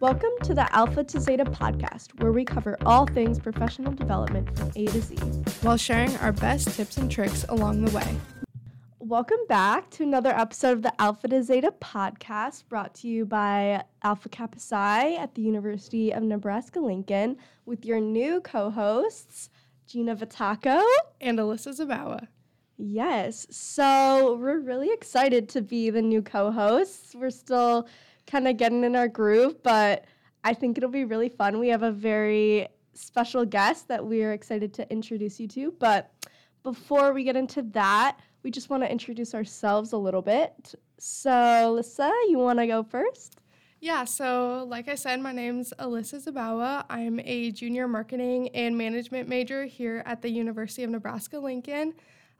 Welcome 0.00 0.30
to 0.44 0.54
the 0.54 0.72
Alpha 0.74 1.04
to 1.04 1.20
Zeta 1.20 1.44
podcast, 1.44 2.20
where 2.20 2.32
we 2.32 2.44
cover 2.44 2.76
all 2.84 3.06
things 3.06 3.38
professional 3.38 3.92
development 3.92 4.56
from 4.58 4.70
A 4.74 4.86
to 4.86 5.00
Z, 5.00 5.16
while 5.62 5.76
sharing 5.76 6.16
our 6.16 6.32
best 6.32 6.68
tips 6.76 6.96
and 6.96 7.10
tricks 7.10 7.44
along 7.48 7.84
the 7.84 7.96
way. 7.96 8.16
Welcome 8.98 9.38
back 9.48 9.90
to 9.90 10.02
another 10.02 10.30
episode 10.30 10.72
of 10.72 10.82
the 10.82 11.00
Alpha 11.00 11.28
to 11.28 11.42
Zeta 11.42 11.72
podcast, 11.80 12.68
brought 12.68 12.94
to 12.96 13.08
you 13.08 13.24
by 13.24 13.84
Alpha 14.02 14.28
Kappa 14.28 14.58
Psi 14.58 15.14
at 15.14 15.34
the 15.34 15.42
University 15.42 16.12
of 16.12 16.22
Nebraska 16.22 16.80
Lincoln, 16.80 17.36
with 17.64 17.84
your 17.84 18.00
new 18.00 18.40
co 18.40 18.70
hosts, 18.70 19.50
Gina 19.86 20.16
Vitaco 20.16 20.82
and 21.20 21.38
Alyssa 21.38 21.78
Zabawa. 21.78 22.26
Yes, 22.78 23.46
so 23.50 24.38
we're 24.40 24.58
really 24.58 24.92
excited 24.92 25.48
to 25.50 25.62
be 25.62 25.90
the 25.90 26.02
new 26.02 26.22
co 26.22 26.50
hosts. 26.50 27.14
We're 27.14 27.30
still 27.30 27.86
kind 28.26 28.48
of 28.48 28.56
getting 28.56 28.84
in 28.84 28.96
our 28.96 29.08
groove, 29.08 29.62
but 29.62 30.04
I 30.44 30.54
think 30.54 30.76
it'll 30.76 30.90
be 30.90 31.04
really 31.04 31.28
fun. 31.28 31.58
We 31.58 31.68
have 31.68 31.82
a 31.82 31.92
very 31.92 32.68
special 32.94 33.44
guest 33.44 33.88
that 33.88 34.04
we're 34.04 34.32
excited 34.32 34.74
to 34.74 34.90
introduce 34.90 35.40
you 35.40 35.48
to. 35.48 35.72
But 35.78 36.12
before 36.62 37.12
we 37.12 37.24
get 37.24 37.36
into 37.36 37.62
that, 37.72 38.18
we 38.42 38.50
just 38.50 38.70
want 38.70 38.82
to 38.82 38.90
introduce 38.90 39.34
ourselves 39.34 39.92
a 39.92 39.96
little 39.96 40.22
bit. 40.22 40.74
So, 40.98 41.30
Alyssa, 41.30 42.10
you 42.28 42.38
want 42.38 42.58
to 42.58 42.66
go 42.66 42.82
first? 42.82 43.38
Yeah, 43.80 44.04
so 44.04 44.64
like 44.68 44.88
I 44.88 44.94
said, 44.94 45.20
my 45.20 45.32
name's 45.32 45.72
Alyssa 45.78 46.24
Zabawa. 46.24 46.84
I'm 46.88 47.18
a 47.24 47.50
junior 47.50 47.88
marketing 47.88 48.48
and 48.50 48.78
management 48.78 49.28
major 49.28 49.64
here 49.64 50.04
at 50.06 50.22
the 50.22 50.30
University 50.30 50.84
of 50.84 50.90
Nebraska 50.90 51.38
Lincoln. 51.38 51.94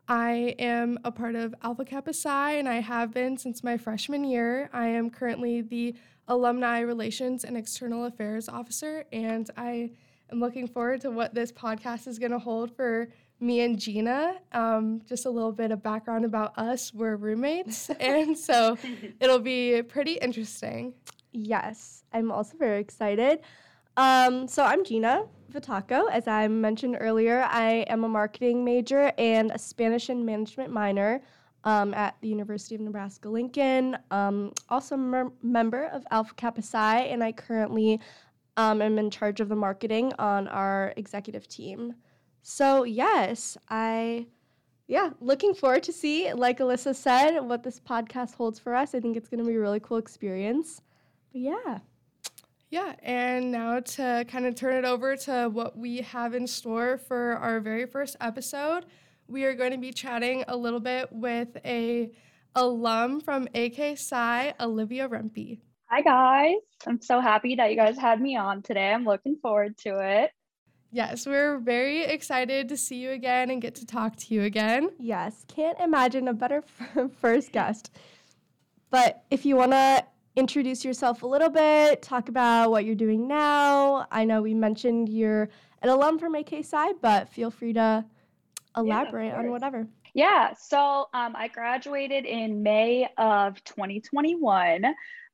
I 0.08 0.54
am 0.58 0.98
a 1.04 1.12
part 1.12 1.36
of 1.36 1.54
Alpha 1.62 1.84
Kappa 1.84 2.12
Psi 2.12 2.52
and 2.54 2.68
I 2.68 2.80
have 2.80 3.12
been 3.12 3.36
since 3.36 3.62
my 3.62 3.76
freshman 3.76 4.24
year. 4.24 4.68
I 4.72 4.88
am 4.88 5.10
currently 5.10 5.62
the 5.62 5.94
Alumni 6.28 6.80
Relations 6.80 7.44
and 7.44 7.56
External 7.56 8.04
Affairs 8.04 8.48
Officer, 8.48 9.04
and 9.12 9.48
I 9.56 9.90
am 10.30 10.40
looking 10.40 10.66
forward 10.66 11.00
to 11.02 11.10
what 11.10 11.34
this 11.34 11.52
podcast 11.52 12.06
is 12.06 12.18
going 12.18 12.32
to 12.32 12.38
hold 12.38 12.74
for 12.74 13.08
me 13.40 13.60
and 13.60 13.78
Gina. 13.78 14.38
Um, 14.52 15.02
just 15.08 15.26
a 15.26 15.30
little 15.30 15.52
bit 15.52 15.72
of 15.72 15.82
background 15.82 16.24
about 16.24 16.56
us 16.56 16.92
we're 16.94 17.16
roommates, 17.16 17.90
and 18.00 18.36
so 18.38 18.78
it'll 19.20 19.40
be 19.40 19.82
pretty 19.82 20.14
interesting. 20.14 20.94
Yes, 21.32 22.04
I'm 22.12 22.30
also 22.30 22.56
very 22.56 22.80
excited. 22.80 23.40
Um, 23.96 24.48
so 24.48 24.64
I'm 24.64 24.84
Gina 24.84 25.24
Vitaco. 25.52 26.10
As 26.10 26.26
I 26.26 26.48
mentioned 26.48 26.96
earlier, 26.98 27.46
I 27.50 27.84
am 27.88 28.04
a 28.04 28.08
marketing 28.08 28.64
major 28.64 29.12
and 29.18 29.50
a 29.50 29.58
Spanish 29.58 30.08
and 30.08 30.24
management 30.24 30.72
minor 30.72 31.22
um, 31.64 31.94
at 31.94 32.16
the 32.20 32.28
University 32.28 32.74
of 32.74 32.80
Nebraska 32.80 33.28
Lincoln. 33.28 33.96
Um, 34.10 34.52
also 34.68 34.96
a 34.96 35.30
member 35.42 35.84
of 35.86 36.04
Alpha 36.10 36.34
Kappa 36.34 36.62
Psi, 36.62 37.00
and 37.00 37.22
I 37.22 37.32
currently 37.32 38.00
um, 38.56 38.82
am 38.82 38.98
in 38.98 39.10
charge 39.10 39.40
of 39.40 39.48
the 39.48 39.56
marketing 39.56 40.12
on 40.18 40.48
our 40.48 40.92
executive 40.96 41.46
team. 41.48 41.94
So 42.42 42.84
yes, 42.84 43.56
I 43.68 44.26
yeah, 44.88 45.10
looking 45.20 45.54
forward 45.54 45.84
to 45.84 45.92
see, 45.92 46.32
like 46.32 46.58
Alyssa 46.58 46.94
said, 46.94 47.40
what 47.40 47.62
this 47.62 47.80
podcast 47.80 48.34
holds 48.34 48.58
for 48.58 48.74
us. 48.74 48.94
I 48.94 49.00
think 49.00 49.16
it's 49.16 49.28
going 49.28 49.42
to 49.42 49.48
be 49.48 49.54
a 49.54 49.60
really 49.60 49.80
cool 49.80 49.96
experience. 49.96 50.82
But 51.32 51.40
yeah. 51.40 51.78
Yeah, 52.72 52.94
and 53.02 53.52
now 53.52 53.80
to 53.80 54.24
kind 54.28 54.46
of 54.46 54.54
turn 54.54 54.82
it 54.82 54.88
over 54.88 55.14
to 55.14 55.50
what 55.52 55.76
we 55.76 55.98
have 55.98 56.32
in 56.32 56.46
store 56.46 56.96
for 56.96 57.36
our 57.36 57.60
very 57.60 57.84
first 57.84 58.16
episode, 58.18 58.86
we 59.28 59.44
are 59.44 59.52
going 59.52 59.72
to 59.72 59.76
be 59.76 59.92
chatting 59.92 60.42
a 60.48 60.56
little 60.56 60.80
bit 60.80 61.12
with 61.12 61.54
a 61.66 62.10
alum 62.54 63.20
from 63.20 63.46
AK 63.54 63.98
Psi, 63.98 64.54
Olivia 64.58 65.06
Rempe. 65.06 65.58
Hi 65.90 66.00
guys, 66.00 66.56
I'm 66.86 67.02
so 67.02 67.20
happy 67.20 67.56
that 67.56 67.68
you 67.68 67.76
guys 67.76 67.98
had 67.98 68.22
me 68.22 68.38
on 68.38 68.62
today. 68.62 68.90
I'm 68.90 69.04
looking 69.04 69.36
forward 69.42 69.76
to 69.80 70.00
it. 70.00 70.30
Yes, 70.90 71.26
we're 71.26 71.58
very 71.58 72.04
excited 72.04 72.70
to 72.70 72.78
see 72.78 72.96
you 72.96 73.10
again 73.10 73.50
and 73.50 73.60
get 73.60 73.74
to 73.74 73.86
talk 73.86 74.16
to 74.16 74.34
you 74.34 74.44
again. 74.44 74.88
Yes, 74.98 75.44
can't 75.46 75.78
imagine 75.78 76.26
a 76.26 76.32
better 76.32 76.64
first 77.20 77.52
guest. 77.52 77.90
But 78.88 79.24
if 79.30 79.44
you 79.44 79.56
want 79.56 79.72
to 79.72 80.06
introduce 80.36 80.84
yourself 80.84 81.22
a 81.22 81.26
little 81.26 81.50
bit, 81.50 82.02
talk 82.02 82.28
about 82.28 82.70
what 82.70 82.84
you're 82.84 82.94
doing 82.94 83.28
now. 83.28 84.06
I 84.10 84.24
know 84.24 84.42
we 84.42 84.54
mentioned 84.54 85.08
you're 85.08 85.48
an 85.82 85.88
alum 85.88 86.18
from 86.18 86.34
AK 86.34 86.64
Psi, 86.64 86.92
but 87.00 87.28
feel 87.28 87.50
free 87.50 87.72
to 87.74 88.04
elaborate 88.76 89.28
yeah, 89.28 89.38
on 89.38 89.50
whatever. 89.50 89.86
Yeah, 90.14 90.54
so 90.54 91.08
um, 91.14 91.34
I 91.36 91.48
graduated 91.48 92.24
in 92.24 92.62
May 92.62 93.08
of 93.18 93.62
2021. 93.64 94.84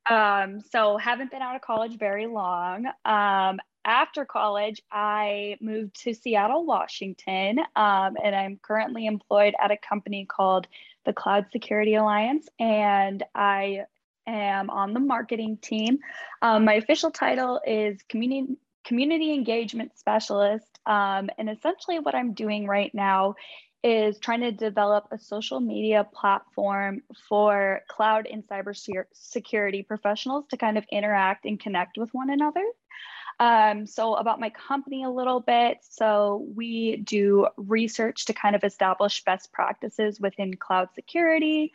Um, 0.09 0.61
so 0.61 0.97
haven't 0.97 1.31
been 1.31 1.41
out 1.41 1.55
of 1.55 1.61
college 1.61 1.97
very 1.97 2.27
long. 2.27 2.85
Um, 3.05 3.59
after 3.85 4.25
college, 4.25 4.81
I 4.91 5.57
moved 5.61 6.01
to 6.03 6.13
Seattle, 6.13 6.65
Washington, 6.65 7.59
um, 7.75 8.15
and 8.23 8.35
I'm 8.35 8.59
currently 8.61 9.05
employed 9.05 9.53
at 9.61 9.71
a 9.71 9.77
company 9.77 10.25
called 10.25 10.67
the 11.05 11.13
Cloud 11.13 11.47
Security 11.51 11.95
Alliance, 11.95 12.47
and 12.59 13.23
I 13.33 13.85
am 14.29 14.69
on 14.69 14.93
the 14.93 14.99
marketing 14.99 15.57
team. 15.61 15.99
Um, 16.41 16.65
my 16.65 16.75
official 16.75 17.11
title 17.11 17.59
is 17.65 17.99
community 18.09 18.57
community 18.85 19.33
engagement 19.33 19.91
specialist, 19.97 20.79
um, 20.85 21.29
and 21.37 21.49
essentially 21.49 21.99
what 21.99 22.15
I'm 22.15 22.33
doing 22.33 22.65
right 22.65 22.93
now 22.93 23.35
is 23.83 24.19
trying 24.19 24.41
to 24.41 24.51
develop 24.51 25.05
a 25.11 25.17
social 25.17 25.59
media 25.59 26.05
platform 26.13 27.01
for 27.27 27.81
cloud 27.89 28.27
and 28.29 28.43
cyber 28.45 28.75
security 29.13 29.83
professionals 29.83 30.45
to 30.49 30.57
kind 30.57 30.77
of 30.77 30.85
interact 30.91 31.45
and 31.45 31.59
connect 31.59 31.97
with 31.97 32.09
one 32.11 32.29
another. 32.29 32.65
Um, 33.39 33.87
so, 33.87 34.15
about 34.15 34.41
my 34.41 34.49
company 34.49 35.05
a 35.05 35.09
little 35.09 35.39
bit. 35.39 35.77
So, 35.81 36.45
we 36.55 36.97
do 36.97 37.47
research 37.55 38.25
to 38.25 38.33
kind 38.33 38.53
of 38.55 38.65
establish 38.65 39.23
best 39.23 39.53
practices 39.53 40.19
within 40.19 40.55
cloud 40.55 40.89
security. 40.93 41.71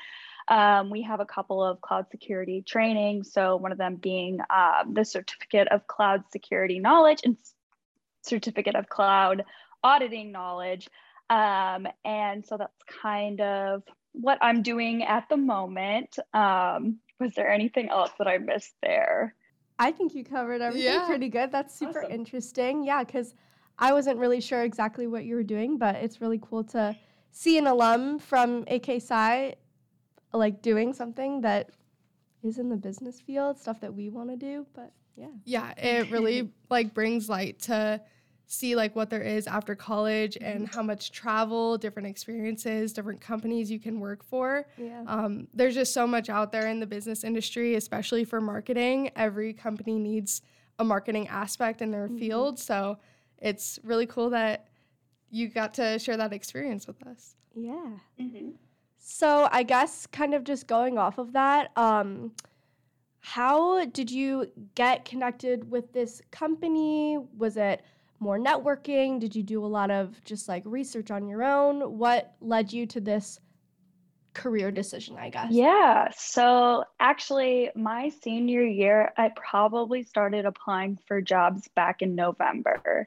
Um, 0.49 0.91
we 0.91 1.03
have 1.03 1.21
a 1.21 1.25
couple 1.25 1.62
of 1.62 1.81
cloud 1.81 2.06
security 2.10 2.62
trainings. 2.62 3.32
So, 3.32 3.56
one 3.56 3.72
of 3.72 3.78
them 3.78 3.97
being 3.97 4.41
um, 4.50 4.93
the 4.93 5.05
Certificate 5.05 5.69
of 5.69 5.87
Cloud 5.87 6.25
Security 6.31 6.78
Knowledge 6.78 7.21
and 7.25 7.37
Certificate 8.22 8.77
of 8.77 8.88
Cloud 8.88 9.44
Auditing 9.83 10.33
Knowledge. 10.33 10.88
Um, 11.31 11.87
and 12.04 12.44
so, 12.44 12.56
that's 12.59 12.83
kind 13.03 13.41
of 13.41 13.83
what 14.12 14.38
I'm 14.43 14.62
doing 14.62 15.03
at 15.03 15.28
the 15.28 15.37
moment. 15.37 16.19
Um, 16.34 16.99
was 17.19 17.34
there 17.34 17.50
anything 17.50 17.88
else 17.88 18.10
that 18.19 18.28
I 18.28 18.38
missed 18.38 18.75
there? 18.83 19.34
I 19.78 19.91
think 19.93 20.15
you 20.15 20.25
covered 20.25 20.60
everything 20.60 20.93
yeah. 20.93 21.06
pretty 21.06 21.28
good. 21.28 21.50
That's 21.50 21.75
super 21.75 22.04
awesome. 22.04 22.12
interesting. 22.12 22.84
Yeah, 22.84 23.03
because 23.03 23.34
I 23.78 23.93
wasn't 23.93 24.19
really 24.19 24.41
sure 24.41 24.62
exactly 24.62 25.06
what 25.06 25.25
you 25.25 25.34
were 25.34 25.43
doing, 25.43 25.78
but 25.78 25.97
it's 25.97 26.21
really 26.21 26.41
cool 26.41 26.65
to 26.65 26.97
see 27.33 27.59
an 27.59 27.66
alum 27.66 28.19
from 28.21 28.65
AK 28.69 29.03
Psi 29.03 29.56
like 30.34 30.62
doing 30.62 30.93
something 30.93 31.41
that 31.43 31.71
is 32.43 32.59
in 32.59 32.69
the 32.69 32.77
business 32.77 33.21
field, 33.21 33.59
stuff 33.59 33.81
that 33.81 33.95
we 33.95 34.09
want 34.11 34.31
to 34.31 34.37
do. 34.37 34.67
But 34.75 34.93
yeah. 35.17 35.28
Yeah, 35.45 35.72
it 35.77 36.11
really 36.11 36.50
like 36.71 36.95
brings 36.95 37.28
light 37.28 37.61
to 37.61 38.00
see 38.47 38.77
like 38.77 38.95
what 38.95 39.09
there 39.09 39.22
is 39.22 39.47
after 39.47 39.75
college 39.75 40.37
and 40.41 40.67
mm-hmm. 40.67 40.77
how 40.77 40.83
much 40.83 41.12
travel, 41.12 41.78
different 41.78 42.09
experiences, 42.09 42.93
different 42.93 43.21
companies 43.21 43.71
you 43.71 43.81
can 43.81 44.00
work 44.00 44.22
for. 44.22 44.67
Yeah. 44.77 45.03
Um, 45.06 45.49
there's 45.55 45.75
just 45.75 45.95
so 45.95 46.06
much 46.06 46.28
out 46.28 46.53
there 46.53 46.69
in 46.69 46.78
the 46.78 46.87
business 46.87 47.25
industry, 47.25 47.75
especially 47.77 48.25
for 48.25 48.41
marketing. 48.41 49.11
Every 49.16 49.53
company 49.55 49.99
needs 49.99 50.43
a 50.78 50.84
marketing 50.84 51.28
aspect 51.28 51.81
in 51.81 51.91
their 51.91 52.06
mm-hmm. 52.06 52.19
field. 52.19 52.59
So 52.59 52.99
it's 53.39 53.78
really 53.83 54.06
cool 54.06 54.31
that 54.31 54.69
you 55.31 55.49
got 55.49 55.75
to 55.75 55.99
share 55.99 56.16
that 56.16 56.33
experience 56.33 56.87
with 56.87 57.05
us. 57.06 57.37
Yeah. 57.55 57.89
Mm-hmm. 58.21 58.51
So 59.06 59.50
I 59.53 59.65
guess 59.65 60.06
kind 60.06 60.32
of 60.32 60.44
just 60.44 60.66
going 60.66 60.97
off 60.97 61.19
of 61.19 61.34
that, 61.34 61.76
um, 61.76 62.32
how 63.20 63.84
did 63.84 64.10
you 64.10 64.50
get 64.75 65.04
connected 65.04 65.70
with 65.70 65.92
this 65.92 66.22
company? 66.30 67.18
Was 67.36 67.59
it 67.59 67.83
more 68.18 68.39
networking? 68.39 69.21
Did 69.21 69.36
you 69.36 69.42
do 69.42 69.62
a 69.62 69.66
lot 69.68 69.91
of 69.91 70.24
just 70.24 70.48
like 70.48 70.62
research 70.65 71.10
on 71.10 71.28
your 71.28 71.45
own? 71.45 71.98
What 71.98 72.34
led 72.41 72.72
you 72.72 72.86
to 72.86 73.01
this 73.01 73.39
career 74.33 74.71
decision, 74.71 75.18
I 75.18 75.28
guess? 75.28 75.48
Yeah. 75.51 76.09
So 76.16 76.84
actually, 76.98 77.68
my 77.77 78.09
senior 78.09 78.62
year, 78.62 79.12
I 79.18 79.33
probably 79.36 80.03
started 80.03 80.47
applying 80.47 80.98
for 81.06 81.21
jobs 81.21 81.68
back 81.77 82.01
in 82.01 82.15
November. 82.15 83.06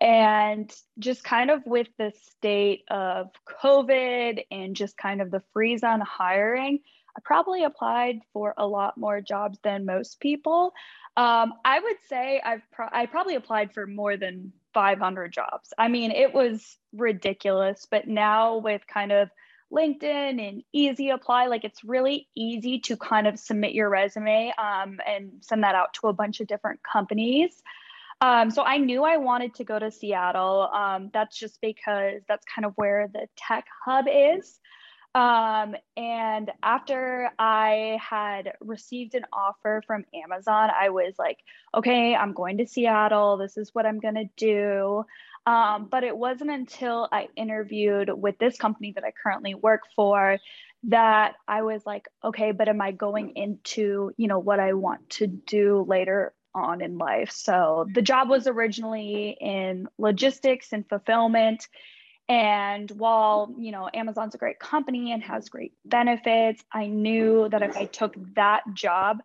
And 0.00 0.72
just 0.98 1.22
kind 1.24 1.50
of 1.50 1.64
with 1.66 1.88
the 1.98 2.12
state 2.36 2.84
of 2.90 3.28
COVID 3.62 4.44
and 4.50 4.74
just 4.74 4.96
kind 4.96 5.20
of 5.20 5.30
the 5.30 5.42
freeze 5.52 5.84
on 5.84 6.00
hiring, 6.00 6.80
I 7.16 7.20
probably 7.22 7.64
applied 7.64 8.20
for 8.32 8.54
a 8.56 8.66
lot 8.66 8.96
more 8.96 9.20
jobs 9.20 9.58
than 9.62 9.84
most 9.84 10.20
people. 10.20 10.72
Um, 11.16 11.54
I 11.64 11.80
would 11.80 11.96
say 12.08 12.40
I've 12.42 12.62
pro- 12.70 12.88
I 12.90 13.06
probably 13.06 13.34
applied 13.34 13.74
for 13.74 13.86
more 13.86 14.16
than 14.16 14.52
500 14.72 15.32
jobs. 15.32 15.72
I 15.76 15.88
mean, 15.88 16.12
it 16.12 16.32
was 16.32 16.78
ridiculous. 16.94 17.86
But 17.90 18.08
now 18.08 18.56
with 18.56 18.86
kind 18.86 19.12
of 19.12 19.28
LinkedIn 19.72 20.48
and 20.48 20.62
Easy 20.72 21.10
Apply. 21.10 21.46
Like 21.46 21.64
it's 21.64 21.84
really 21.84 22.28
easy 22.34 22.80
to 22.80 22.96
kind 22.96 23.26
of 23.26 23.38
submit 23.38 23.72
your 23.72 23.88
resume 23.88 24.52
um, 24.58 24.98
and 25.06 25.32
send 25.40 25.62
that 25.64 25.74
out 25.74 25.94
to 25.94 26.08
a 26.08 26.12
bunch 26.12 26.40
of 26.40 26.46
different 26.46 26.80
companies. 26.82 27.62
Um, 28.20 28.50
so 28.50 28.62
I 28.62 28.78
knew 28.78 29.02
I 29.02 29.16
wanted 29.16 29.54
to 29.56 29.64
go 29.64 29.78
to 29.78 29.90
Seattle. 29.90 30.68
Um, 30.72 31.10
that's 31.12 31.38
just 31.38 31.58
because 31.60 32.20
that's 32.28 32.44
kind 32.54 32.66
of 32.66 32.72
where 32.76 33.08
the 33.12 33.26
tech 33.36 33.64
hub 33.84 34.06
is. 34.12 34.60
Um, 35.14 35.74
and 35.96 36.52
after 36.62 37.30
I 37.38 37.98
had 38.00 38.52
received 38.60 39.14
an 39.14 39.24
offer 39.32 39.82
from 39.86 40.04
Amazon, 40.14 40.70
I 40.78 40.90
was 40.90 41.14
like, 41.18 41.38
okay, 41.74 42.14
I'm 42.14 42.32
going 42.32 42.58
to 42.58 42.66
Seattle. 42.66 43.36
This 43.36 43.56
is 43.56 43.70
what 43.72 43.86
I'm 43.86 43.98
going 43.98 44.14
to 44.14 44.28
do. 44.36 45.04
Um, 45.46 45.88
but 45.90 46.04
it 46.04 46.16
wasn't 46.16 46.50
until 46.50 47.08
I 47.10 47.28
interviewed 47.34 48.10
with 48.14 48.38
this 48.38 48.56
company 48.56 48.92
that 48.92 49.04
I 49.04 49.12
currently 49.20 49.54
work 49.54 49.82
for 49.96 50.38
that 50.84 51.34
I 51.48 51.62
was 51.62 51.82
like, 51.84 52.06
okay, 52.22 52.52
but 52.52 52.68
am 52.68 52.80
I 52.80 52.92
going 52.92 53.32
into, 53.36 54.12
you 54.16 54.28
know, 54.28 54.38
what 54.38 54.60
I 54.60 54.74
want 54.74 55.10
to 55.10 55.26
do 55.26 55.84
later 55.88 56.32
on 56.54 56.82
in 56.82 56.98
life? 56.98 57.30
So 57.30 57.86
the 57.92 58.02
job 58.02 58.28
was 58.28 58.46
originally 58.46 59.36
in 59.40 59.88
logistics 59.98 60.72
and 60.72 60.88
fulfillment. 60.88 61.66
And 62.28 62.90
while, 62.92 63.52
you 63.58 63.72
know, 63.72 63.88
Amazon's 63.92 64.34
a 64.34 64.38
great 64.38 64.60
company 64.60 65.12
and 65.12 65.22
has 65.24 65.48
great 65.48 65.72
benefits, 65.84 66.62
I 66.72 66.86
knew 66.86 67.48
that 67.48 67.62
if 67.62 67.76
I 67.76 67.86
took 67.86 68.14
that 68.36 68.62
job, 68.72 69.18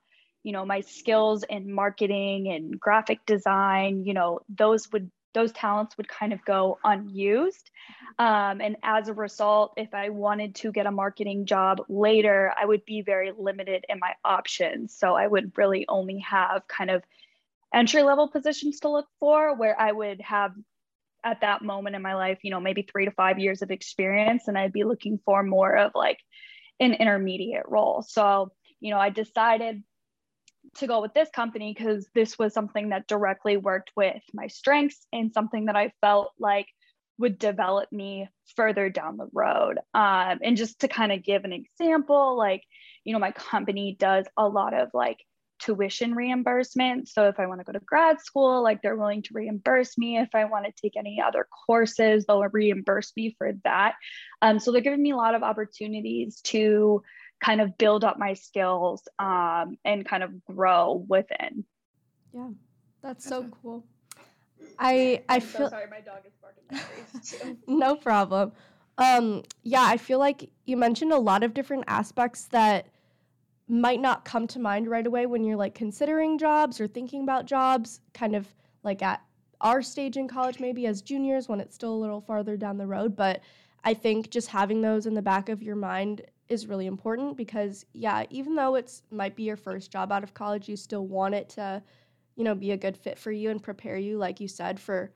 you 0.44 0.52
know, 0.52 0.66
my 0.66 0.82
skills 0.82 1.44
in 1.44 1.72
marketing 1.72 2.48
and 2.52 2.80
graphic 2.80 3.26
design, 3.26 4.06
you 4.06 4.14
know, 4.14 4.40
those 4.50 4.92
would 4.92 5.12
those 5.36 5.52
talents 5.52 5.96
would 5.98 6.08
kind 6.08 6.34
of 6.34 6.44
go 6.44 6.80
unused. 6.84 7.70
Um, 8.18 8.62
and 8.62 8.78
as 8.82 9.08
a 9.08 9.14
result, 9.14 9.74
if 9.78 9.94
I 9.94 10.10
wanted 10.10 10.56
to 10.56 10.72
get 10.72 10.88
a 10.88 10.92
marketing 10.92 11.46
job 11.46 11.82
later, 11.88 12.52
I 12.60 12.66
would 12.66 12.86
be 12.86 13.02
very 13.02 13.32
limited 13.38 13.86
in 13.88 14.00
my 14.00 14.14
options. 14.24 14.96
So 14.98 15.14
I 15.14 15.28
would 15.28 15.52
really 15.56 15.86
only 15.88 16.20
have 16.20 16.68
kind 16.68 16.90
of 16.90 17.04
entry 17.74 18.02
level 18.02 18.30
positions 18.30 18.80
to 18.80 18.90
look 18.90 19.08
for 19.20 19.56
where 19.56 19.80
I 19.80 19.92
would 19.92 20.22
have 20.22 20.54
at 21.24 21.42
that 21.42 21.62
moment 21.62 21.96
in 21.96 22.02
my 22.02 22.16
life, 22.16 22.40
you 22.44 22.52
know, 22.52 22.60
maybe 22.60 22.84
three 22.84 23.06
to 23.06 23.12
five 23.12 23.38
years 23.38 23.62
of 23.62 23.72
experience. 23.72 24.48
And 24.48 24.58
I'd 24.58 24.72
be 24.72 24.84
looking 24.84 25.20
for 25.26 25.44
more 25.44 25.76
of 25.76 25.92
like 25.94 26.20
an 26.80 26.94
intermediate 26.94 27.66
role. 27.68 28.02
So, 28.02 28.52
you 28.80 28.92
know, 28.92 29.00
I 29.00 29.10
decided 29.10 29.84
to 30.76 30.88
go 30.88 31.02
with 31.02 31.14
this 31.14 31.30
company 31.30 31.74
because 31.78 32.08
this 32.14 32.38
was 32.38 32.54
something 32.54 32.90
that 32.90 33.08
directly 33.08 33.58
worked 33.58 33.92
with 33.96 34.22
my 34.34 34.48
strengths 34.48 35.08
and 35.14 35.34
something 35.34 35.66
that 35.66 35.76
I 35.76 35.94
felt 36.02 36.32
like 36.40 36.68
would 37.18 37.40
develop 37.40 37.92
me 37.92 38.28
further 38.56 38.90
down 38.90 39.18
the 39.18 39.30
road. 39.34 39.80
Um, 39.94 40.40
and 40.44 40.58
just 40.58 40.82
to 40.82 40.88
kind 40.88 41.12
of 41.12 41.24
give 41.24 41.46
an 41.46 41.54
example, 41.54 42.38
like, 42.38 42.64
you 43.04 43.14
know, 43.14 43.20
my 43.20 43.32
company 43.32 43.96
does 43.98 44.26
a 44.36 44.48
lot 44.48 44.74
of 44.74 44.90
like 44.94 45.20
tuition 45.60 46.14
reimbursement. 46.14 47.08
So 47.08 47.28
if 47.30 47.40
I 47.40 47.46
want 47.46 47.62
to 47.62 47.66
go 47.66 47.72
to 47.72 47.80
grad 47.80 48.20
school, 48.20 48.62
like 48.62 48.82
they're 48.82 48.98
willing 48.98 49.22
to 49.24 49.34
reimburse 49.34 49.98
me. 49.98 50.18
If 50.18 50.30
I 50.34 50.46
want 50.46 50.66
to 50.66 50.74
take 50.82 50.98
any 50.98 51.22
other 51.26 51.48
courses, 51.66 52.26
they'll 52.26 52.44
reimburse 52.44 53.14
me 53.16 53.36
for 53.38 53.54
that. 53.64 53.96
Um, 54.42 54.60
so 54.60 54.72
they're 54.72 54.82
giving 54.82 55.02
me 55.02 55.12
a 55.12 55.18
lot 55.18 55.36
of 55.36 55.44
opportunities 55.44 56.42
to 56.46 57.04
kind 57.46 57.62
of 57.62 57.78
build 57.78 58.04
up 58.04 58.18
my 58.18 58.34
skills 58.34 59.08
um, 59.20 59.78
and 59.86 60.08
kind 60.08 60.24
of 60.24 60.44
grow 60.46 61.06
within. 61.08 61.64
Yeah, 62.34 62.50
that's 63.02 63.28
so 63.28 63.50
cool. 63.62 63.86
I 64.80 65.24
I 65.30 65.40
feel 65.40 65.66
so 65.66 65.70
sorry, 65.70 65.86
my 65.90 66.02
dog 66.02 66.22
is 66.26 66.34
barking. 66.42 67.58
no 67.68 67.96
problem. 67.96 68.52
Um, 68.98 69.44
yeah, 69.64 69.84
I 69.84 69.98
feel 69.98 70.20
like 70.20 70.50
you 70.66 70.78
mentioned 70.78 71.12
a 71.12 71.18
lot 71.18 71.44
of 71.44 71.54
different 71.54 71.84
aspects 71.88 72.46
that 72.46 72.88
might 73.68 74.00
not 74.00 74.26
come 74.26 74.48
to 74.48 74.60
mind 74.60 74.88
right 74.88 75.06
away 75.06 75.26
when 75.26 75.44
you're 75.44 75.58
like 75.58 75.76
considering 75.76 76.38
jobs 76.38 76.80
or 76.80 76.88
thinking 76.88 77.24
about 77.24 77.46
jobs, 77.46 78.00
kind 78.14 78.36
of 78.36 78.48
like 78.84 79.02
at 79.02 79.22
our 79.62 79.82
stage 79.82 80.18
in 80.18 80.28
college, 80.28 80.60
maybe 80.60 80.88
as 80.88 81.02
juniors 81.02 81.48
when 81.48 81.60
it's 81.60 81.76
still 81.76 81.94
a 81.94 82.02
little 82.02 82.22
farther 82.22 82.58
down 82.58 82.78
the 82.78 82.88
road. 82.88 83.16
But 83.16 83.42
I 83.84 83.94
think 83.94 84.30
just 84.30 84.48
having 84.48 84.82
those 84.82 85.06
in 85.06 85.14
the 85.14 85.22
back 85.22 85.50
of 85.50 85.62
your 85.62 85.76
mind 85.76 86.22
is 86.50 86.68
really 86.68 86.86
important 86.86 87.38
because 87.38 87.86
yeah, 87.94 88.24
even 88.30 88.56
though 88.56 88.76
it's 88.76 89.04
might 89.12 89.36
be 89.36 89.44
your 89.44 89.58
first 89.58 89.92
job 89.92 90.12
out 90.12 90.24
of 90.24 90.34
college, 90.34 90.70
you 90.70 90.76
still 90.76 91.06
want 91.06 91.34
it 91.34 91.50
to, 91.50 91.82
you 92.36 92.44
know, 92.44 92.56
be 92.56 92.72
a 92.72 92.78
good 92.78 92.98
fit 92.98 93.18
for 93.18 93.32
you 93.32 93.50
and 93.50 93.62
prepare 93.62 93.98
you 93.98 94.18
like 94.18 94.40
you 94.40 94.48
said 94.48 94.80
for 94.80 95.12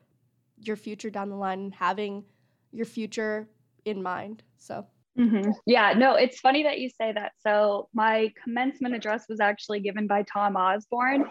your 0.62 0.76
future 0.76 1.10
down 1.10 1.30
the 1.30 1.36
line 1.36 1.60
and 1.60 1.74
having 1.74 2.24
your 2.72 2.86
future 2.86 3.48
in 3.86 4.02
mind. 4.02 4.44
So 4.58 4.86
Mm-hmm. 5.18 5.52
Yeah, 5.66 5.94
no, 5.98 6.16
it's 6.16 6.40
funny 6.40 6.64
that 6.64 6.80
you 6.80 6.90
say 6.90 7.12
that. 7.12 7.34
So, 7.40 7.90
my 7.94 8.32
commencement 8.42 8.96
address 8.96 9.26
was 9.28 9.42
actually 9.42 9.82
given 9.82 10.08
by 10.08 10.24
Tom 10.24 10.56
Osborne, 10.56 11.26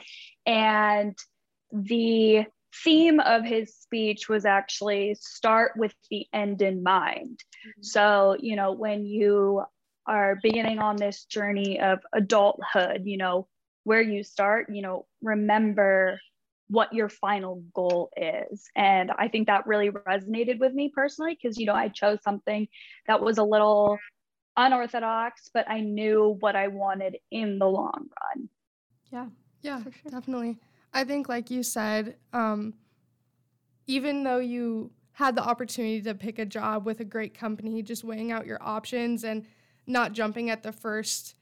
and 0.45 1.17
the 1.73 2.45
theme 2.85 3.21
of 3.21 3.45
his 3.45 3.75
speech 3.75 4.29
was 4.29 4.45
actually 4.45 5.17
start 5.19 5.73
with 5.77 5.95
the 6.11 6.27
end 6.35 6.61
in 6.61 6.83
mind. 6.83 7.41
Mm-hmm. 7.67 7.83
So, 7.83 8.37
you 8.41 8.57
know, 8.57 8.73
when 8.73 9.07
you 9.07 9.63
are 10.09 10.39
beginning 10.43 10.79
on 10.79 10.97
this 10.97 11.25
journey 11.25 11.81
of 11.81 12.01
adulthood, 12.13 13.03
you 13.05 13.19
know, 13.19 13.47
where 13.85 14.03
you 14.03 14.23
start, 14.25 14.67
you 14.73 14.83
know, 14.83 15.07
remember 15.23 16.19
what 16.69 16.93
your 16.93 17.09
final 17.09 17.63
goal 17.75 18.11
is. 18.17 18.69
And 18.77 19.11
I 19.19 19.29
think 19.29 19.47
that 19.47 19.67
really 19.67 19.91
resonated 19.91 20.59
with 20.59 20.75
me 20.75 20.91
personally 20.95 21.39
because, 21.41 21.59
you 21.59 21.67
know, 21.67 21.75
I 21.75 21.89
chose 21.89 22.19
something 22.23 22.69
that 23.07 23.21
was 23.21 23.39
a 23.39 23.45
little 23.45 23.99
unorthodox, 24.57 25.49
but 25.53 25.69
I 25.71 25.81
knew 25.81 26.37
what 26.41 26.57
I 26.57 26.69
wanted 26.69 27.17
in 27.31 27.59
the 27.59 27.67
long 27.67 28.09
run. 28.35 28.49
Yeah. 29.11 29.27
Yeah, 29.63 29.83
sure. 29.83 29.93
definitely. 30.11 30.59
I 30.93 31.05
think, 31.05 31.29
like 31.29 31.51
you 31.51 31.63
said, 31.63 32.17
um, 32.33 32.75
even 33.87 34.23
though 34.23 34.39
you 34.39 34.91
had 35.13 35.35
the 35.35 35.43
opportunity 35.43 36.01
to 36.03 36.15
pick 36.15 36.39
a 36.39 36.47
job 36.47 36.87
with 36.87 37.01
a 37.01 37.05
great 37.05 37.35
company, 37.35 37.83
just 37.83 38.05
weighing 38.05 38.31
out 38.31 38.47
your 38.47 38.63
options 38.63 39.25
and 39.25 39.45
not 39.89 40.13
jumping 40.13 40.51
at 40.51 40.63
the 40.63 40.73
first 40.73 41.35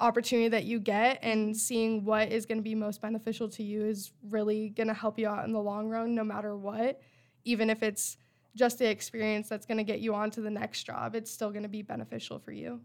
opportunity 0.00 0.48
that 0.48 0.64
you 0.64 0.80
get 0.80 1.20
and 1.22 1.56
seeing 1.56 2.04
what 2.04 2.32
is 2.32 2.44
going 2.44 2.58
to 2.58 2.62
be 2.62 2.74
most 2.74 3.00
beneficial 3.00 3.48
to 3.48 3.62
you 3.62 3.84
is 3.84 4.10
really 4.28 4.70
going 4.70 4.88
to 4.88 4.94
help 4.94 5.18
you 5.18 5.28
out 5.28 5.44
in 5.44 5.52
the 5.52 5.60
long 5.60 5.88
run 5.88 6.14
no 6.14 6.24
matter 6.24 6.56
what. 6.56 7.00
Even 7.44 7.70
if 7.70 7.82
it's 7.82 8.16
just 8.56 8.78
the 8.78 8.88
experience 8.88 9.48
that's 9.48 9.64
going 9.66 9.78
to 9.78 9.84
get 9.84 10.00
you 10.00 10.14
on 10.14 10.30
to 10.30 10.40
the 10.40 10.50
next 10.50 10.82
job 10.82 11.14
it's 11.14 11.30
still 11.30 11.50
going 11.50 11.62
to 11.62 11.68
be 11.68 11.82
beneficial 11.82 12.38
for 12.38 12.52
you. 12.52 12.80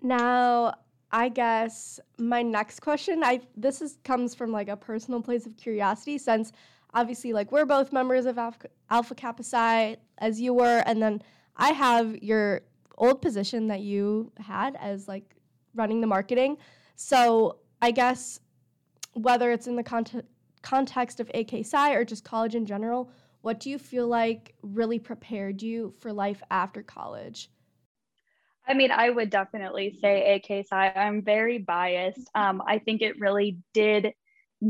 Now 0.00 0.74
i 1.12 1.28
guess 1.28 2.00
my 2.18 2.42
next 2.42 2.80
question 2.80 3.22
i 3.22 3.40
this 3.56 3.82
is 3.82 3.98
comes 4.02 4.34
from 4.34 4.50
like 4.50 4.68
a 4.68 4.76
personal 4.76 5.20
place 5.20 5.46
of 5.46 5.56
curiosity 5.56 6.16
since 6.16 6.52
obviously 6.94 7.32
like 7.32 7.52
we're 7.52 7.66
both 7.66 7.92
members 7.92 8.24
of 8.24 8.38
alpha, 8.38 8.66
alpha 8.90 9.14
kappa 9.14 9.42
psi 9.42 9.96
as 10.18 10.40
you 10.40 10.54
were 10.54 10.82
and 10.86 11.02
then 11.02 11.22
i 11.56 11.70
have 11.70 12.16
your 12.22 12.62
old 12.98 13.22
position 13.22 13.68
that 13.68 13.80
you 13.80 14.32
had 14.38 14.76
as 14.76 15.08
like 15.08 15.34
running 15.74 16.00
the 16.00 16.06
marketing. 16.06 16.58
So 16.96 17.58
I 17.80 17.90
guess 17.90 18.40
whether 19.14 19.50
it's 19.50 19.66
in 19.66 19.76
the 19.76 19.82
cont- 19.82 20.24
context 20.62 21.20
of 21.20 21.30
AK 21.34 21.64
Psi 21.64 21.92
or 21.92 22.04
just 22.04 22.24
college 22.24 22.54
in 22.54 22.66
general, 22.66 23.10
what 23.42 23.60
do 23.60 23.70
you 23.70 23.78
feel 23.78 24.06
like 24.06 24.54
really 24.62 24.98
prepared 24.98 25.62
you 25.62 25.92
for 25.98 26.12
life 26.12 26.42
after 26.50 26.82
college? 26.82 27.50
I 28.66 28.74
mean, 28.74 28.92
I 28.92 29.10
would 29.10 29.30
definitely 29.30 29.98
say 30.00 30.36
AK 30.36 30.66
Psi. 30.68 30.92
I'm 30.94 31.22
very 31.22 31.58
biased. 31.58 32.30
Um, 32.34 32.62
I 32.66 32.78
think 32.78 33.02
it 33.02 33.18
really 33.18 33.58
did 33.74 34.14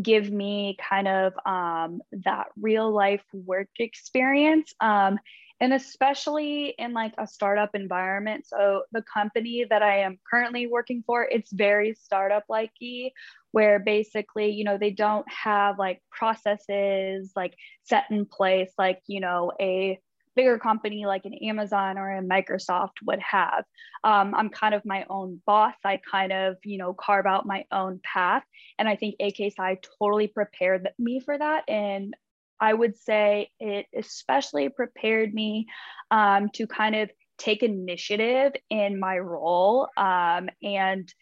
give 0.00 0.31
me 0.31 0.79
kind 0.88 1.07
of 1.07 1.35
um, 1.45 2.00
that 2.25 2.47
real 2.59 2.91
life 2.91 3.23
work 3.35 3.69
experience. 3.79 4.73
Um, 4.81 5.19
and 5.62 5.73
especially 5.73 6.75
in 6.76 6.92
like 6.92 7.14
a 7.19 7.26
startup 7.26 7.71
environment 7.75 8.45
so 8.47 8.83
the 8.92 9.02
company 9.02 9.64
that 9.71 9.83
i 9.83 9.99
am 9.99 10.19
currently 10.28 10.66
working 10.66 11.02
for 11.07 11.25
it's 11.25 11.52
very 11.52 11.95
startup 11.95 12.42
likey 12.50 13.12
where 13.52 13.78
basically 13.78 14.50
you 14.50 14.64
know 14.64 14.76
they 14.76 14.90
don't 14.90 15.26
have 15.31 15.78
like 15.78 16.02
processes 16.11 17.33
like 17.37 17.54
set 17.85 18.04
in 18.11 18.26
place 18.26 18.73
like 18.76 19.00
you 19.07 19.21
know 19.21 19.52
a 19.61 19.99
bigger 20.35 20.59
company 20.59 21.04
like 21.07 21.25
an 21.25 21.35
amazon 21.47 21.99
or 21.99 22.16
a 22.16 22.23
microsoft 22.23 22.92
would 23.04 23.21
have. 23.21 23.64
Um, 24.02 24.35
i'm 24.35 24.49
kind 24.49 24.75
of 24.75 24.83
my 24.85 25.04
own 25.11 25.40
boss. 25.47 25.75
I 25.85 26.00
kind 26.11 26.33
of 26.33 26.57
you 26.64 26.78
know 26.78 26.95
carve 26.95 27.26
out 27.26 27.47
my 27.47 27.64
own 27.71 28.00
path. 28.02 28.42
And 28.78 28.88
i 28.88 28.97
think 28.97 29.16
AK 29.21 29.52
Psi 29.54 29.78
totally 29.99 30.28
prepared 30.28 30.88
me 30.99 31.21
for 31.21 31.37
that. 31.37 31.69
And 31.69 32.14
I 32.62 32.73
would 32.73 32.97
say 32.97 33.50
it 33.61 33.87
especially 33.95 34.69
prepared 34.69 35.35
me 35.35 35.66
um, 36.11 36.49
to 36.54 36.66
kind 36.66 36.95
of 36.95 37.11
take 37.37 37.62
initiative 37.62 38.52
in 38.71 39.00
my 39.00 39.19
role 39.19 39.88
um, 39.97 40.49
and 40.62 41.12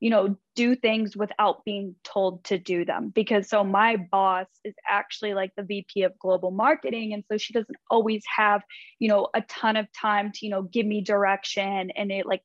you 0.00 0.08
know, 0.08 0.34
do 0.56 0.74
things 0.74 1.14
without 1.14 1.62
being 1.64 1.94
told 2.02 2.42
to 2.44 2.58
do 2.58 2.86
them. 2.86 3.12
Because 3.14 3.48
so 3.48 3.62
my 3.62 3.96
boss 4.10 4.46
is 4.64 4.74
actually 4.88 5.34
like 5.34 5.52
the 5.56 5.62
VP 5.62 6.02
of 6.02 6.18
global 6.18 6.50
marketing. 6.50 7.12
And 7.12 7.22
so 7.30 7.36
she 7.36 7.52
doesn't 7.52 7.76
always 7.90 8.22
have, 8.34 8.62
you 8.98 9.08
know, 9.08 9.28
a 9.34 9.42
ton 9.42 9.76
of 9.76 9.86
time 9.92 10.32
to, 10.32 10.46
you 10.46 10.50
know, 10.50 10.62
give 10.62 10.86
me 10.86 11.02
direction 11.02 11.90
and 11.94 12.10
it 12.10 12.24
like 12.24 12.42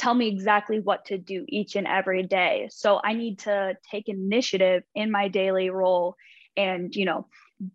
tell 0.00 0.14
me 0.14 0.28
exactly 0.28 0.80
what 0.80 1.04
to 1.06 1.18
do 1.18 1.44
each 1.48 1.76
and 1.76 1.86
every 1.86 2.24
day. 2.24 2.68
So 2.70 3.00
I 3.02 3.14
need 3.14 3.40
to 3.40 3.76
take 3.90 4.08
initiative 4.08 4.82
in 4.94 5.12
my 5.12 5.28
daily 5.28 5.70
role 5.70 6.16
and, 6.56 6.94
you 6.94 7.04
know, 7.04 7.26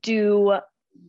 do 0.01 0.57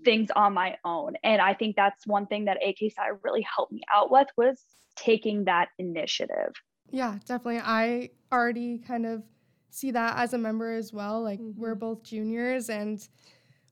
things 0.04 0.30
on 0.34 0.54
my 0.54 0.76
own. 0.84 1.14
And 1.22 1.40
I 1.40 1.54
think 1.54 1.76
that's 1.76 2.06
one 2.06 2.26
thing 2.26 2.46
that 2.46 2.58
AK 2.66 2.92
Psi 2.92 3.08
really 3.22 3.42
helped 3.42 3.72
me 3.72 3.82
out 3.92 4.10
with 4.10 4.28
was 4.36 4.62
taking 4.96 5.44
that 5.44 5.68
initiative. 5.78 6.52
Yeah, 6.90 7.18
definitely. 7.26 7.60
I 7.64 8.10
already 8.32 8.78
kind 8.78 9.06
of 9.06 9.22
see 9.70 9.90
that 9.90 10.16
as 10.16 10.34
a 10.34 10.38
member 10.38 10.72
as 10.72 10.92
well. 10.92 11.22
Like 11.22 11.40
mm-hmm. 11.40 11.60
we're 11.60 11.74
both 11.74 12.02
juniors 12.02 12.70
and 12.70 13.06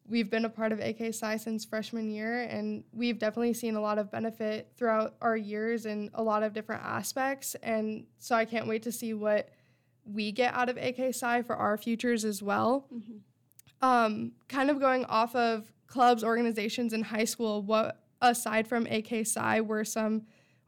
we've 0.08 0.30
been 0.30 0.44
a 0.44 0.48
part 0.48 0.72
of 0.72 0.80
AK 0.80 1.14
Psi 1.14 1.36
since 1.36 1.64
freshman 1.64 2.10
year 2.10 2.42
and 2.42 2.82
we've 2.92 3.18
definitely 3.18 3.54
seen 3.54 3.76
a 3.76 3.80
lot 3.80 3.98
of 3.98 4.10
benefit 4.10 4.72
throughout 4.76 5.14
our 5.20 5.36
years 5.36 5.86
in 5.86 6.10
a 6.14 6.22
lot 6.22 6.42
of 6.42 6.52
different 6.52 6.82
aspects. 6.84 7.54
And 7.62 8.06
so 8.18 8.34
I 8.34 8.44
can't 8.44 8.66
wait 8.66 8.82
to 8.82 8.92
see 8.92 9.14
what 9.14 9.50
we 10.04 10.32
get 10.32 10.54
out 10.54 10.68
of 10.68 10.76
AK 10.76 11.14
Psi 11.14 11.42
for 11.42 11.54
our 11.54 11.76
futures 11.76 12.24
as 12.24 12.42
well. 12.42 12.86
Mm-hmm. 12.92 13.18
Um, 13.82 14.32
kind 14.48 14.70
of 14.70 14.80
going 14.80 15.04
off 15.06 15.34
of 15.34 15.72
clubs, 15.86 16.24
organizations 16.24 16.92
in 16.92 17.02
high 17.02 17.24
school, 17.24 17.62
what 17.62 18.00
aside 18.20 18.66
from 18.66 18.86
AK 18.86 19.26
Psi 19.26 19.60
were 19.60 19.84
some 19.84 20.22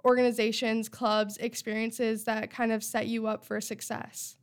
organizations, 0.05 0.89
clubs, 0.89 1.37
experiences 1.39 2.25
that 2.25 2.51
kind 2.51 2.73
of 2.73 2.85
set 2.85 3.07
you 3.07 3.27
up 3.27 3.45
for 3.45 3.61
success? 3.61 4.37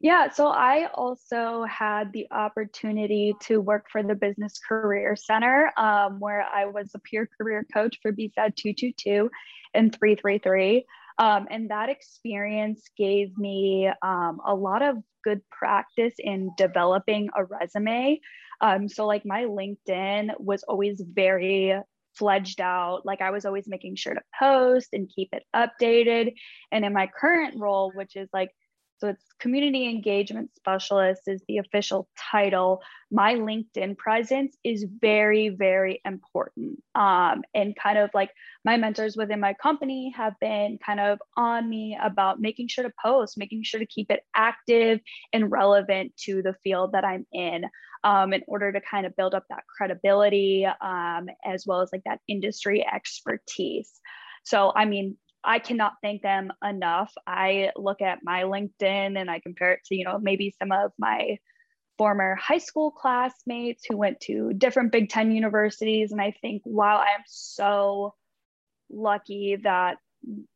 Yeah, 0.00 0.30
so 0.30 0.48
I 0.48 0.88
also 0.94 1.64
had 1.64 2.12
the 2.12 2.26
opportunity 2.30 3.34
to 3.42 3.60
work 3.60 3.86
for 3.90 4.02
the 4.02 4.14
Business 4.14 4.58
Career 4.58 5.16
Center, 5.16 5.72
um, 5.78 6.20
where 6.20 6.42
I 6.42 6.66
was 6.66 6.90
a 6.94 6.98
peer 6.98 7.28
career 7.38 7.66
coach 7.72 7.98
for 8.02 8.12
BSAD 8.12 8.56
222 8.56 9.30
and 9.74 9.94
333. 9.94 10.84
Um, 11.18 11.46
and 11.50 11.70
that 11.70 11.88
experience 11.88 12.82
gave 12.96 13.36
me 13.38 13.90
um, 14.02 14.40
a 14.46 14.54
lot 14.54 14.82
of 14.82 14.96
good 15.24 15.40
practice 15.50 16.14
in 16.18 16.50
developing 16.58 17.30
a 17.36 17.44
resume. 17.44 18.20
Um, 18.60 18.88
so, 18.88 19.06
like, 19.06 19.24
my 19.24 19.44
LinkedIn 19.44 20.32
was 20.38 20.62
always 20.62 21.00
very 21.00 21.74
fledged 22.16 22.60
out. 22.60 23.04
Like 23.04 23.20
I 23.20 23.30
was 23.30 23.44
always 23.44 23.68
making 23.68 23.96
sure 23.96 24.14
to 24.14 24.22
post 24.38 24.88
and 24.92 25.10
keep 25.14 25.28
it 25.32 25.44
updated. 25.54 26.34
And 26.72 26.84
in 26.84 26.92
my 26.92 27.08
current 27.08 27.58
role, 27.58 27.92
which 27.94 28.16
is 28.16 28.28
like, 28.32 28.50
so 28.98 29.08
it's 29.08 29.24
community 29.38 29.88
engagement 29.88 30.50
specialist 30.56 31.22
is 31.26 31.42
the 31.48 31.58
official 31.58 32.08
title. 32.30 32.80
My 33.10 33.34
LinkedIn 33.34 33.98
presence 33.98 34.56
is 34.64 34.86
very, 35.00 35.50
very 35.50 36.00
important. 36.04 36.82
Um, 36.94 37.42
and 37.54 37.76
kind 37.76 37.98
of 37.98 38.10
like 38.14 38.30
my 38.64 38.76
mentors 38.76 39.16
within 39.16 39.38
my 39.40 39.54
company 39.54 40.14
have 40.16 40.32
been 40.40 40.78
kind 40.84 41.00
of 41.00 41.18
on 41.36 41.68
me 41.68 41.98
about 42.02 42.40
making 42.40 42.68
sure 42.68 42.84
to 42.84 42.92
post, 43.02 43.36
making 43.36 43.64
sure 43.64 43.80
to 43.80 43.86
keep 43.86 44.10
it 44.10 44.20
active 44.34 45.00
and 45.32 45.50
relevant 45.50 46.16
to 46.24 46.42
the 46.42 46.54
field 46.64 46.92
that 46.92 47.04
I'm 47.04 47.26
in 47.32 47.66
um, 48.02 48.32
in 48.32 48.42
order 48.46 48.72
to 48.72 48.80
kind 48.80 49.04
of 49.04 49.14
build 49.16 49.34
up 49.34 49.44
that 49.50 49.64
credibility 49.76 50.66
um, 50.80 51.28
as 51.44 51.64
well 51.66 51.82
as 51.82 51.90
like 51.92 52.04
that 52.04 52.20
industry 52.28 52.86
expertise. 52.86 53.92
So, 54.44 54.72
I 54.74 54.84
mean, 54.84 55.16
I 55.46 55.60
cannot 55.60 55.94
thank 56.02 56.22
them 56.22 56.52
enough. 56.62 57.14
I 57.26 57.70
look 57.76 58.02
at 58.02 58.24
my 58.24 58.42
LinkedIn 58.42 59.18
and 59.18 59.30
I 59.30 59.38
compare 59.38 59.72
it 59.72 59.80
to, 59.86 59.94
you 59.94 60.04
know, 60.04 60.18
maybe 60.18 60.54
some 60.58 60.72
of 60.72 60.90
my 60.98 61.38
former 61.96 62.34
high 62.34 62.58
school 62.58 62.90
classmates 62.90 63.84
who 63.88 63.96
went 63.96 64.20
to 64.22 64.52
different 64.52 64.92
Big 64.92 65.08
Ten 65.08 65.30
universities. 65.30 66.10
And 66.10 66.20
I 66.20 66.34
think, 66.42 66.62
wow, 66.64 66.96
I 66.96 67.14
am 67.14 67.22
so 67.26 68.14
lucky 68.90 69.56
that 69.62 69.98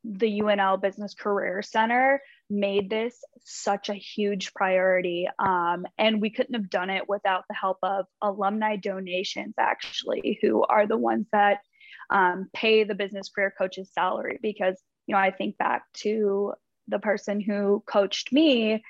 the 0.03 0.41
UNL 0.41 0.83
Business 0.83 1.15
Career 1.15 1.63
Center 1.63 2.21
made 2.51 2.91
this 2.91 3.23
such 3.45 3.89
a 3.89 3.95
huge 3.95 4.53
priority. 4.55 5.29
Um, 5.39 5.87
and 5.99 6.21
we 6.21 6.31
couldn't 6.31 6.55
have 6.55 6.69
done 6.69 6.91
it 6.91 7.09
without 7.09 7.45
the 7.49 7.55
help 7.55 7.79
of 7.85 8.07
alumni 8.21 8.77
donations, 8.77 9.55
actually, 9.59 10.39
who 10.43 10.65
are 10.65 10.87
the 10.87 10.99
ones 10.99 11.27
that 11.33 11.61
um, 12.11 12.49
pay 12.53 12.85
the 12.85 12.95
business 12.95 13.29
career 13.29 13.53
coach's 13.57 13.91
salary. 13.93 14.39
Because, 14.43 14.81
you 15.07 15.15
know, 15.15 15.21
I 15.21 15.31
think 15.31 15.57
back 15.59 15.85
to 15.99 16.55
the 16.89 16.99
person 16.99 17.41
who 17.41 17.83
coached 17.87 18.33
me. 18.33 18.83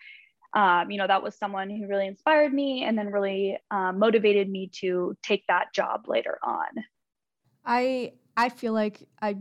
Um, 0.52 0.90
you 0.90 0.98
know, 0.98 1.06
that 1.06 1.22
was 1.22 1.38
someone 1.38 1.70
who 1.70 1.86
really 1.86 2.08
inspired 2.08 2.52
me 2.52 2.82
and 2.82 2.98
then 2.98 3.12
really 3.12 3.56
um, 3.70 4.00
motivated 4.00 4.50
me 4.50 4.68
to 4.80 5.16
take 5.22 5.44
that 5.46 5.72
job 5.72 6.06
later 6.08 6.38
on. 6.42 6.84
I 7.64 8.14
I 8.36 8.48
feel 8.48 8.72
like 8.72 9.06
I 9.22 9.36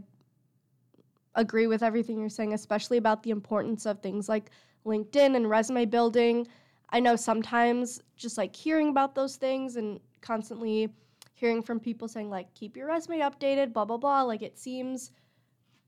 agree 1.35 1.67
with 1.67 1.81
everything 1.81 2.19
you're 2.19 2.29
saying, 2.29 2.53
especially 2.53 2.97
about 2.97 3.23
the 3.23 3.31
importance 3.31 3.85
of 3.85 4.01
things 4.01 4.29
like 4.29 4.51
LinkedIn 4.85 5.35
and 5.35 5.49
resume 5.49 5.85
building. 5.85 6.47
I 6.91 6.99
know 6.99 7.15
sometimes 7.15 8.01
just 8.15 8.37
like 8.37 8.55
hearing 8.55 8.89
about 8.89 9.15
those 9.15 9.35
things 9.35 9.77
and 9.77 9.99
constantly 10.21 10.89
hearing 11.39 11.61
from 11.61 11.79
people 11.79 12.07
saying, 12.07 12.29
like, 12.29 12.53
keep 12.53 12.75
your 12.75 12.87
resume 12.87 13.19
updated, 13.19 13.71
blah, 13.71 13.85
blah, 13.85 13.97
blah, 13.97 14.21
like 14.23 14.41
it 14.41 14.57
seems 14.57 15.11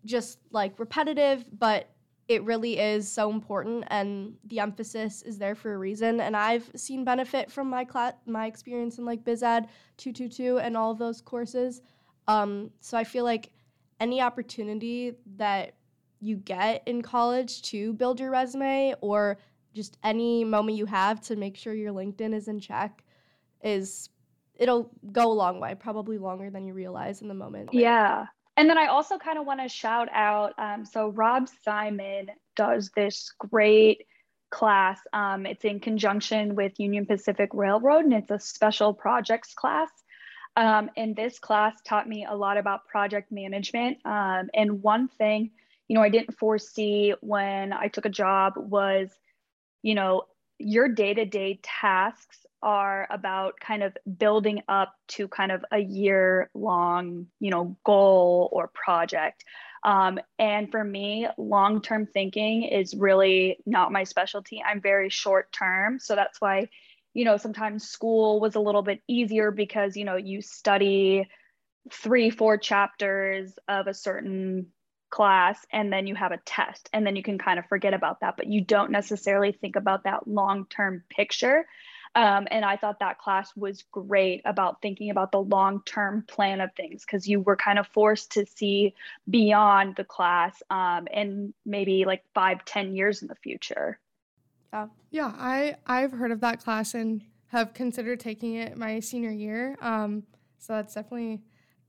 just 0.06 0.40
like 0.52 0.80
repetitive, 0.80 1.46
but 1.60 1.90
it 2.28 2.44
really 2.44 2.80
is 2.80 3.12
so 3.12 3.30
important 3.30 3.84
and 3.88 4.34
the 4.46 4.60
emphasis 4.60 5.22
is 5.24 5.38
there 5.38 5.54
for 5.54 5.74
a 5.74 5.78
reason 5.78 6.22
and 6.22 6.38
i've 6.38 6.72
seen 6.76 7.04
benefit 7.04 7.52
from 7.52 7.70
my 7.70 7.84
class 7.84 8.14
my 8.26 8.46
experience 8.46 8.98
in 9.00 9.04
like 9.04 9.22
biz 9.26 9.42
bizad 9.42 9.68
222 9.98 10.60
and 10.60 10.78
all 10.78 10.92
of 10.92 10.98
those 10.98 11.20
courses. 11.20 11.82
Um, 12.30 12.72
so 12.80 12.98
i 12.98 13.04
feel 13.04 13.26
like 13.26 13.52
any 14.00 14.22
opportunity 14.22 15.14
that 15.36 15.74
you 16.22 16.38
get 16.38 16.84
in 16.86 17.02
college 17.02 17.64
to 17.64 17.94
build 17.94 18.20
your 18.20 18.32
resume 18.32 18.96
or 19.02 19.38
just 19.74 19.98
any 20.04 20.44
moment 20.44 20.78
you 20.78 20.86
have 20.86 21.20
to 21.22 21.36
make 21.36 21.58
sure 21.58 21.74
your 21.74 21.92
LinkedIn 21.92 22.34
is 22.34 22.48
in 22.48 22.60
check 22.60 23.04
is 23.64 24.10
it'll 24.62 24.92
go 25.12 25.32
a 25.32 25.34
long 25.34 25.60
way, 25.60 25.76
probably 25.76 26.20
longer 26.20 26.52
than 26.52 26.66
you 26.66 26.74
realize 26.74 27.22
in 27.22 27.28
the 27.28 27.34
moment. 27.34 27.70
Yeah. 27.74 28.28
And 28.56 28.70
then 28.70 28.78
I 28.78 28.86
also 28.86 29.18
kind 29.18 29.40
of 29.40 29.46
want 29.48 29.60
to 29.60 29.68
shout 29.68 30.08
out 30.14 30.54
um, 30.60 30.86
so 30.86 31.10
Rob 31.10 31.50
Simon 31.64 32.28
does 32.56 32.92
this 32.96 33.34
great 33.40 34.06
class. 34.52 35.00
Um, 35.14 35.48
it's 35.48 35.66
in 35.66 35.80
conjunction 35.80 36.54
with 36.56 36.80
Union 36.80 37.08
Pacific 37.08 37.50
Railroad 37.54 38.06
and 38.06 38.14
it's 38.14 38.30
a 38.30 38.40
special 38.40 38.94
projects 38.94 39.56
class. 39.56 39.90
Um, 40.56 40.92
and 40.96 41.16
this 41.16 41.40
class 41.40 41.74
taught 41.84 42.08
me 42.08 42.28
a 42.30 42.36
lot 42.36 42.58
about 42.58 42.86
project 42.86 43.32
management. 43.32 43.98
Um, 44.06 44.50
and 44.54 44.84
one 44.84 45.08
thing, 45.08 45.50
you 45.88 45.96
know, 45.96 46.04
I 46.04 46.10
didn't 46.10 46.38
foresee 46.38 47.16
when 47.22 47.74
I 47.74 47.88
took 47.88 48.06
a 48.06 48.10
job 48.10 48.54
was, 48.58 49.10
you 49.82 49.96
know, 49.96 50.26
your 50.60 50.88
day 50.88 51.16
to 51.16 51.26
day 51.26 51.60
tasks 51.64 52.46
are 52.62 53.08
about 53.10 53.60
kind 53.60 53.84
of 53.84 53.98
building 54.18 54.62
up 54.68 54.94
to 55.10 55.28
kind 55.28 55.52
of 55.52 55.64
a 55.72 55.80
year 55.80 56.50
long, 56.54 57.28
you 57.40 57.50
know, 57.50 57.78
goal 57.84 58.50
or 58.52 58.70
project. 58.74 59.44
Um, 59.84 60.20
and 60.38 60.70
for 60.70 60.84
me, 60.84 61.28
long 61.38 61.82
term 61.82 62.06
thinking 62.06 62.64
is 62.64 62.96
really 62.96 63.58
not 63.66 63.92
my 63.92 64.04
specialty. 64.04 64.62
I'm 64.64 64.82
very 64.82 65.10
short 65.10 65.52
term. 65.52 66.00
So 66.00 66.16
that's 66.16 66.40
why 66.40 66.70
you 67.14 67.26
know, 67.26 67.38
sometimes 67.38 67.90
school 67.90 68.40
was 68.40 68.56
a 68.56 68.60
little 68.60 68.84
bit 68.84 69.02
easier 69.08 69.52
because, 69.52 69.98
you 69.98 70.06
know, 70.06 70.16
you 70.16 70.42
study 70.42 71.28
three, 71.92 72.30
four 72.30 72.58
chapters 72.58 73.54
of 73.68 73.88
a 73.88 73.94
certain 73.94 74.68
class 75.10 75.60
and 75.74 75.92
then 75.92 76.08
you 76.08 76.16
have 76.16 76.32
a 76.32 76.40
test 76.46 76.90
and 76.94 77.06
then 77.06 77.16
you 77.16 77.24
can 77.24 77.38
kind 77.38 77.60
of 77.60 77.66
forget 77.66 77.94
about 77.94 78.22
that, 78.22 78.38
but 78.38 78.48
you 78.48 78.62
don't 78.62 78.92
necessarily 78.92 79.52
think 79.52 79.76
about 79.76 80.06
that 80.06 80.28
long 80.28 80.66
term 80.70 81.04
picture. 81.10 81.66
Um, 82.14 82.48
and 82.52 82.66
I 82.66 82.76
thought 82.76 83.00
that 83.00 83.20
class 83.20 83.56
was 83.56 83.84
great 83.92 84.42
about 84.44 84.82
thinking 84.82 85.12
about 85.12 85.32
the 85.32 85.40
long 85.42 85.82
term 85.86 86.24
plan 86.28 86.60
of 86.60 86.74
things 86.76 87.06
because 87.06 87.28
you 87.28 87.40
were 87.40 87.56
kind 87.56 87.80
of 87.80 87.88
forced 87.88 88.34
to 88.34 88.46
see 88.46 88.94
beyond 89.30 89.96
the 89.96 90.04
class 90.04 90.62
um, 90.70 91.08
and 91.14 91.54
maybe 91.66 92.04
like 92.04 92.24
five, 92.34 92.66
ten 92.66 92.96
years 92.96 93.22
in 93.22 93.30
the 93.30 93.36
future. 93.36 93.98
Yeah. 94.74 94.88
Yeah, 95.12 95.34
I 95.38 95.76
I've 95.86 96.12
heard 96.12 96.32
of 96.32 96.42
that 96.42 96.62
class 96.62 96.94
and 96.94 97.22
have 97.48 97.74
considered 97.74 98.20
taking 98.20 98.56
it 98.56 98.78
my 98.78 99.00
senior 99.00 99.32
year. 99.32 99.78
Um, 99.82 100.24
so 100.58 100.74
that's 100.74 100.94
definitely 100.94 101.34
a 101.34 101.40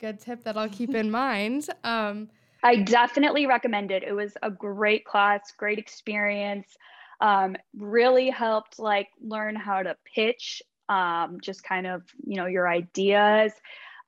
good 0.01 0.21
tip 0.21 0.45
that 0.45 0.57
I'll 0.57 0.69
keep 0.69 0.95
in 0.95 1.11
mind. 1.11 1.69
Um, 1.85 2.31
I 2.65 2.77
definitely 2.77 3.47
recommend 3.47 3.91
it. 3.91 4.03
It 4.03 4.13
was 4.13 4.37
a 4.43 4.51
great 4.51 5.05
class, 5.05 5.53
great 5.57 5.79
experience. 5.79 6.77
Um, 7.21 7.57
really 7.77 8.31
helped 8.31 8.79
like 8.79 9.09
learn 9.21 9.55
how 9.55 9.83
to 9.83 9.97
pitch, 10.15 10.63
um, 10.89 11.39
just 11.41 11.63
kind 11.63 11.87
of 11.87 12.03
you 12.27 12.37
know 12.37 12.47
your 12.47 12.69
ideas, 12.69 13.53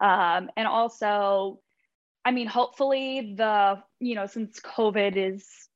um, 0.00 0.50
and 0.56 0.66
also, 0.66 1.60
I 2.24 2.32
mean, 2.32 2.46
hopefully 2.46 3.34
the 3.36 3.82
you 4.00 4.14
know 4.14 4.26
since 4.26 4.60
COVID 4.60 5.16
is 5.16 5.68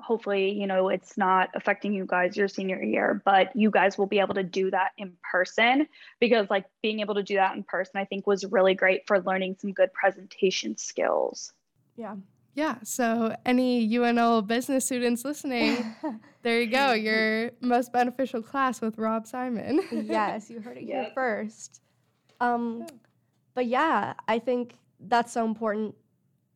hopefully, 0.00 0.52
you 0.52 0.66
know, 0.66 0.88
it's 0.88 1.18
not 1.18 1.50
affecting 1.54 1.92
you 1.92 2.06
guys 2.06 2.36
your 2.36 2.48
senior 2.48 2.82
year, 2.82 3.22
but 3.24 3.54
you 3.54 3.70
guys 3.70 3.98
will 3.98 4.06
be 4.06 4.20
able 4.20 4.34
to 4.34 4.42
do 4.42 4.70
that 4.70 4.92
in 4.96 5.12
person 5.30 5.86
because, 6.20 6.48
like, 6.50 6.64
being 6.82 7.00
able 7.00 7.14
to 7.14 7.22
do 7.22 7.34
that 7.34 7.56
in 7.56 7.62
person, 7.62 7.92
I 7.96 8.04
think 8.04 8.26
was 8.26 8.44
really 8.44 8.74
great 8.74 9.02
for 9.06 9.20
learning 9.20 9.56
some 9.60 9.72
good 9.72 9.92
presentation 9.92 10.76
skills. 10.76 11.52
Yeah. 11.96 12.16
Yeah. 12.54 12.76
So, 12.84 13.34
any 13.46 13.88
UNL 13.88 14.46
business 14.46 14.84
students 14.84 15.24
listening, 15.24 15.84
there 16.42 16.60
you 16.60 16.66
go. 16.66 16.92
Your 16.92 17.52
most 17.60 17.92
beneficial 17.92 18.42
class 18.42 18.80
with 18.80 18.98
Rob 18.98 19.26
Simon. 19.26 19.82
yes, 19.92 20.50
you 20.50 20.60
heard 20.60 20.76
it 20.76 20.84
yep. 20.84 21.04
here 21.04 21.12
first. 21.14 21.80
Um, 22.40 22.86
but 23.54 23.66
yeah, 23.66 24.14
I 24.28 24.38
think 24.38 24.74
that's 25.00 25.32
so 25.32 25.44
important. 25.44 25.94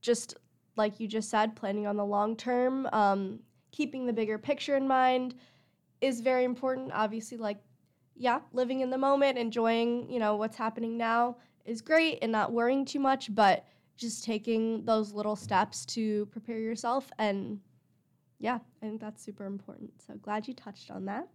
Just 0.00 0.36
like 0.76 1.00
you 1.00 1.08
just 1.08 1.30
said, 1.30 1.56
planning 1.56 1.86
on 1.86 1.96
the 1.96 2.04
long 2.04 2.36
term, 2.36 2.86
um, 2.92 3.40
keeping 3.72 4.06
the 4.06 4.12
bigger 4.12 4.38
picture 4.38 4.76
in 4.76 4.86
mind 4.86 5.34
is 6.00 6.20
very 6.20 6.44
important. 6.44 6.92
Obviously, 6.92 7.38
like, 7.38 7.58
yeah, 8.14 8.40
living 8.52 8.80
in 8.80 8.90
the 8.90 8.98
moment, 8.98 9.38
enjoying, 9.38 10.10
you 10.10 10.18
know, 10.18 10.36
what's 10.36 10.56
happening 10.56 10.96
now 10.96 11.36
is 11.64 11.80
great 11.80 12.18
and 12.22 12.30
not 12.30 12.52
worrying 12.52 12.84
too 12.84 13.00
much, 13.00 13.34
but 13.34 13.66
just 13.96 14.24
taking 14.24 14.84
those 14.84 15.12
little 15.12 15.36
steps 15.36 15.84
to 15.86 16.26
prepare 16.26 16.58
yourself. 16.58 17.10
And 17.18 17.60
yeah, 18.38 18.58
I 18.82 18.86
think 18.86 19.00
that's 19.00 19.24
super 19.24 19.46
important. 19.46 19.90
So 20.06 20.14
glad 20.14 20.46
you 20.46 20.54
touched 20.54 20.90
on 20.90 21.06
that. 21.06 21.28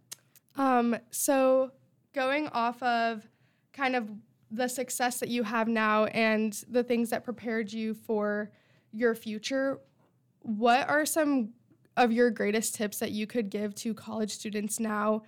Um, 0.56 0.96
so 1.10 1.72
going 2.12 2.48
off 2.48 2.82
of 2.82 3.26
kind 3.72 3.96
of 3.96 4.08
the 4.50 4.68
success 4.68 5.18
that 5.20 5.28
you 5.28 5.42
have 5.42 5.66
now 5.66 6.04
and 6.06 6.52
the 6.68 6.84
things 6.84 7.10
that 7.10 7.24
prepared 7.24 7.72
you 7.72 7.94
for 7.94 8.50
your 8.92 9.14
future, 9.14 9.80
what 10.40 10.88
are 10.88 11.06
some 11.06 11.50
of 11.96 12.12
your 12.12 12.30
greatest 12.30 12.74
tips 12.74 12.98
that 12.98 13.10
you 13.10 13.26
could 13.26 13.50
give 13.50 13.74
to 13.76 13.94
college 13.94 14.30
students 14.30 14.78
now 14.78 15.22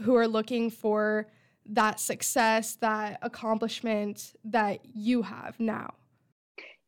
who 0.00 0.14
are 0.14 0.28
looking 0.28 0.70
for 0.70 1.26
that 1.66 1.98
success, 1.98 2.76
that 2.76 3.18
accomplishment 3.22 4.34
that 4.44 4.80
you 4.94 5.22
have 5.22 5.58
now? 5.58 5.94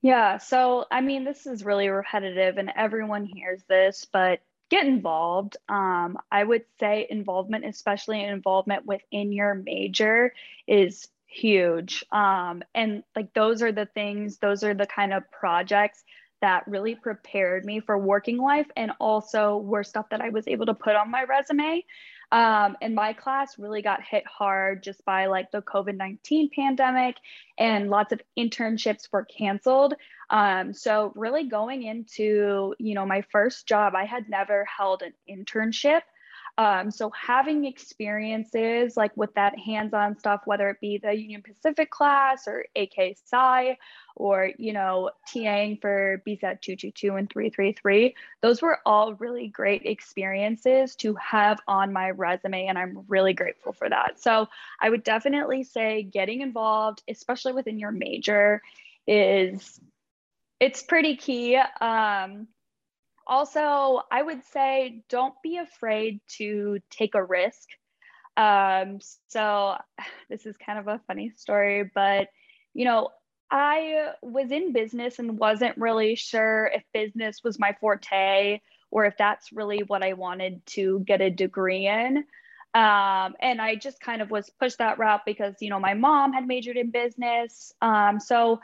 Yeah, 0.02 0.38
so 0.38 0.86
I 0.90 1.00
mean, 1.00 1.24
this 1.24 1.46
is 1.46 1.64
really 1.64 1.88
repetitive 1.88 2.56
and 2.58 2.72
everyone 2.74 3.24
hears 3.26 3.62
this, 3.68 4.06
but 4.10 4.40
get 4.70 4.86
involved. 4.86 5.56
Um, 5.68 6.16
I 6.30 6.42
would 6.42 6.64
say 6.78 7.06
involvement, 7.10 7.66
especially 7.66 8.22
involvement 8.22 8.86
within 8.86 9.32
your 9.32 9.54
major, 9.54 10.32
is 10.66 11.08
huge. 11.26 12.04
Um, 12.12 12.62
and 12.74 13.02
like 13.14 13.34
those 13.34 13.62
are 13.62 13.72
the 13.72 13.86
things, 13.86 14.38
those 14.38 14.64
are 14.64 14.74
the 14.74 14.86
kind 14.86 15.12
of 15.12 15.30
projects 15.30 16.02
that 16.40 16.66
really 16.66 16.94
prepared 16.94 17.66
me 17.66 17.80
for 17.80 17.98
working 17.98 18.38
life 18.38 18.66
and 18.76 18.92
also 18.98 19.58
were 19.58 19.84
stuff 19.84 20.08
that 20.10 20.22
I 20.22 20.30
was 20.30 20.48
able 20.48 20.64
to 20.66 20.74
put 20.74 20.96
on 20.96 21.10
my 21.10 21.24
resume. 21.24 21.84
Um, 22.32 22.76
and 22.80 22.94
my 22.94 23.12
class 23.12 23.58
really 23.58 23.82
got 23.82 24.02
hit 24.02 24.24
hard 24.26 24.82
just 24.82 25.04
by 25.04 25.26
like 25.26 25.50
the 25.50 25.62
COVID 25.62 25.96
19 25.96 26.50
pandemic, 26.54 27.16
and 27.58 27.90
lots 27.90 28.12
of 28.12 28.20
internships 28.38 29.08
were 29.10 29.24
canceled. 29.24 29.94
Um, 30.30 30.72
so, 30.72 31.12
really 31.16 31.48
going 31.48 31.82
into, 31.82 32.74
you 32.78 32.94
know, 32.94 33.04
my 33.04 33.22
first 33.32 33.66
job, 33.66 33.94
I 33.96 34.04
had 34.04 34.28
never 34.28 34.64
held 34.64 35.02
an 35.02 35.12
internship. 35.28 36.02
Um, 36.58 36.90
so 36.90 37.10
having 37.10 37.64
experiences 37.64 38.96
like 38.96 39.16
with 39.16 39.32
that 39.34 39.58
hands-on 39.58 40.18
stuff, 40.18 40.42
whether 40.44 40.68
it 40.68 40.80
be 40.80 40.98
the 40.98 41.12
Union 41.12 41.42
Pacific 41.42 41.90
class 41.90 42.46
or 42.46 42.66
AK 42.76 43.16
Psi 43.24 43.78
or, 44.16 44.50
you 44.58 44.72
know, 44.72 45.10
TAing 45.28 45.80
for 45.80 46.22
BSAD 46.26 46.60
222 46.60 47.16
and 47.16 47.30
333, 47.30 48.14
those 48.42 48.60
were 48.60 48.78
all 48.84 49.14
really 49.14 49.48
great 49.48 49.86
experiences 49.86 50.96
to 50.96 51.14
have 51.14 51.60
on 51.66 51.92
my 51.92 52.10
resume. 52.10 52.66
And 52.66 52.78
I'm 52.78 53.04
really 53.08 53.32
grateful 53.32 53.72
for 53.72 53.88
that. 53.88 54.20
So 54.20 54.48
I 54.80 54.90
would 54.90 55.04
definitely 55.04 55.64
say 55.64 56.02
getting 56.02 56.40
involved, 56.40 57.02
especially 57.08 57.52
within 57.52 57.78
your 57.78 57.92
major, 57.92 58.60
is 59.06 59.80
it's 60.60 60.82
pretty 60.82 61.16
key. 61.16 61.56
Um, 61.80 62.48
also, 63.30 64.02
I 64.10 64.22
would 64.22 64.44
say 64.52 65.02
don't 65.08 65.34
be 65.42 65.56
afraid 65.56 66.20
to 66.36 66.80
take 66.90 67.14
a 67.14 67.24
risk. 67.24 67.68
Um, 68.36 68.98
so, 69.28 69.76
this 70.28 70.44
is 70.44 70.56
kind 70.58 70.78
of 70.78 70.88
a 70.88 71.00
funny 71.06 71.30
story, 71.36 71.90
but 71.94 72.28
you 72.74 72.84
know, 72.84 73.10
I 73.50 74.12
was 74.22 74.50
in 74.50 74.72
business 74.72 75.18
and 75.18 75.38
wasn't 75.38 75.76
really 75.78 76.14
sure 76.14 76.70
if 76.72 76.82
business 76.92 77.42
was 77.42 77.58
my 77.58 77.74
forte 77.80 78.60
or 78.90 79.06
if 79.06 79.16
that's 79.16 79.52
really 79.52 79.82
what 79.86 80.02
I 80.02 80.12
wanted 80.12 80.64
to 80.66 81.00
get 81.00 81.20
a 81.20 81.30
degree 81.30 81.86
in. 81.86 82.24
Um, 82.72 83.34
and 83.40 83.60
I 83.60 83.74
just 83.74 84.00
kind 84.00 84.22
of 84.22 84.30
was 84.30 84.50
pushed 84.60 84.78
that 84.78 84.98
route 84.98 85.22
because, 85.26 85.56
you 85.60 85.70
know, 85.70 85.80
my 85.80 85.94
mom 85.94 86.32
had 86.32 86.46
majored 86.46 86.76
in 86.76 86.90
business. 86.90 87.72
Um, 87.82 88.20
so 88.20 88.60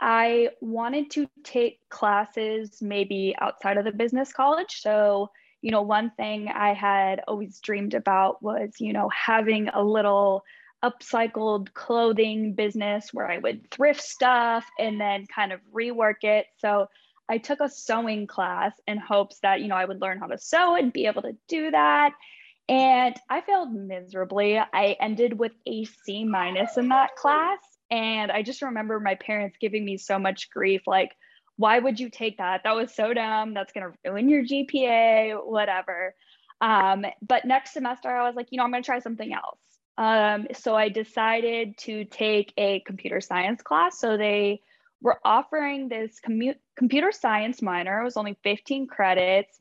I 0.00 0.50
wanted 0.60 1.10
to 1.12 1.28
take 1.44 1.80
classes 1.88 2.80
maybe 2.80 3.34
outside 3.40 3.76
of 3.76 3.84
the 3.84 3.92
business 3.92 4.32
college. 4.32 4.80
So, 4.80 5.30
you 5.62 5.70
know, 5.70 5.82
one 5.82 6.12
thing 6.16 6.48
I 6.48 6.72
had 6.72 7.20
always 7.26 7.58
dreamed 7.60 7.94
about 7.94 8.42
was, 8.42 8.74
you 8.78 8.92
know, 8.92 9.08
having 9.08 9.68
a 9.68 9.82
little 9.82 10.44
upcycled 10.84 11.74
clothing 11.74 12.54
business 12.54 13.12
where 13.12 13.28
I 13.28 13.38
would 13.38 13.68
thrift 13.70 14.00
stuff 14.00 14.64
and 14.78 15.00
then 15.00 15.26
kind 15.26 15.52
of 15.52 15.60
rework 15.74 16.22
it. 16.22 16.46
So, 16.58 16.88
I 17.28 17.38
took 17.38 17.60
a 17.60 17.68
sewing 17.68 18.26
class 18.26 18.72
in 18.86 18.96
hopes 18.96 19.38
that, 19.40 19.60
you 19.60 19.68
know, 19.68 19.74
I 19.74 19.84
would 19.84 20.00
learn 20.00 20.18
how 20.18 20.28
to 20.28 20.38
sew 20.38 20.76
and 20.76 20.92
be 20.92 21.04
able 21.06 21.22
to 21.22 21.36
do 21.46 21.70
that. 21.70 22.12
And 22.68 23.14
I 23.28 23.40
failed 23.42 23.72
miserably. 23.72 24.58
I 24.58 24.96
ended 25.00 25.38
with 25.38 25.52
a 25.66 25.84
C 25.84 26.24
minus 26.24 26.76
in 26.78 26.88
that 26.88 27.16
class. 27.16 27.58
And 27.90 28.30
I 28.30 28.42
just 28.42 28.62
remember 28.62 29.00
my 29.00 29.14
parents 29.14 29.56
giving 29.60 29.84
me 29.84 29.96
so 29.98 30.18
much 30.18 30.50
grief 30.50 30.82
like, 30.86 31.16
why 31.56 31.78
would 31.78 31.98
you 31.98 32.10
take 32.10 32.38
that? 32.38 32.62
That 32.64 32.76
was 32.76 32.94
so 32.94 33.12
dumb. 33.12 33.54
That's 33.54 33.72
going 33.72 33.90
to 33.90 34.10
ruin 34.10 34.28
your 34.28 34.44
GPA, 34.44 35.44
whatever. 35.44 36.14
Um, 36.60 37.04
but 37.20 37.44
next 37.44 37.72
semester, 37.72 38.08
I 38.08 38.26
was 38.26 38.36
like, 38.36 38.48
you 38.50 38.58
know, 38.58 38.64
I'm 38.64 38.70
going 38.70 38.82
to 38.82 38.86
try 38.86 39.00
something 39.00 39.32
else. 39.32 39.58
Um, 39.96 40.46
so 40.54 40.76
I 40.76 40.88
decided 40.88 41.76
to 41.78 42.04
take 42.04 42.52
a 42.56 42.80
computer 42.86 43.20
science 43.20 43.62
class. 43.62 43.98
So 43.98 44.16
they 44.16 44.60
were 45.00 45.18
offering 45.24 45.88
this 45.88 46.20
commu- 46.24 46.54
computer 46.76 47.10
science 47.10 47.60
minor. 47.60 48.00
It 48.00 48.04
was 48.04 48.16
only 48.16 48.36
15 48.44 48.86
credits. 48.86 49.58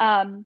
Um, 0.00 0.44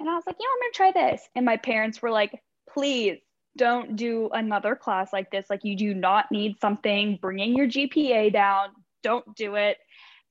and 0.00 0.08
I 0.08 0.14
was 0.14 0.24
like, 0.26 0.36
you 0.40 0.46
know, 0.46 0.50
I'm 0.52 0.60
going 0.60 0.72
to 0.72 0.76
try 0.76 1.08
this. 1.10 1.28
And 1.36 1.44
my 1.44 1.56
parents 1.56 2.02
were 2.02 2.10
like, 2.10 2.42
please 2.74 3.18
don't 3.56 3.96
do 3.96 4.30
another 4.32 4.74
class 4.74 5.12
like 5.12 5.30
this. 5.30 5.46
Like, 5.50 5.64
you 5.64 5.76
do 5.76 5.94
not 5.94 6.30
need 6.30 6.60
something 6.60 7.18
bringing 7.20 7.56
your 7.56 7.66
GPA 7.66 8.32
down. 8.32 8.70
Don't 9.02 9.36
do 9.36 9.56
it. 9.56 9.78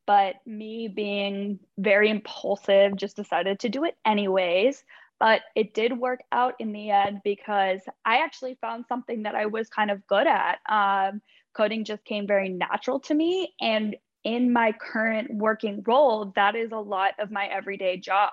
But 0.07 0.35
me 0.45 0.87
being 0.87 1.59
very 1.77 2.09
impulsive, 2.09 2.95
just 2.95 3.15
decided 3.15 3.59
to 3.59 3.69
do 3.69 3.85
it 3.85 3.95
anyways. 4.05 4.83
But 5.19 5.41
it 5.55 5.75
did 5.75 5.99
work 5.99 6.21
out 6.31 6.55
in 6.59 6.71
the 6.71 6.89
end 6.89 7.21
because 7.23 7.81
I 8.03 8.17
actually 8.23 8.57
found 8.59 8.85
something 8.87 9.23
that 9.23 9.35
I 9.35 9.45
was 9.45 9.69
kind 9.69 9.91
of 9.91 10.05
good 10.07 10.25
at. 10.25 10.57
Um, 10.67 11.21
coding 11.53 11.85
just 11.85 12.03
came 12.05 12.25
very 12.25 12.49
natural 12.49 12.99
to 13.01 13.13
me. 13.13 13.53
And 13.61 13.95
in 14.23 14.51
my 14.51 14.71
current 14.71 15.33
working 15.33 15.83
role, 15.85 16.33
that 16.35 16.55
is 16.55 16.71
a 16.71 16.77
lot 16.77 17.13
of 17.19 17.29
my 17.29 17.45
everyday 17.45 17.97
job. 17.97 18.31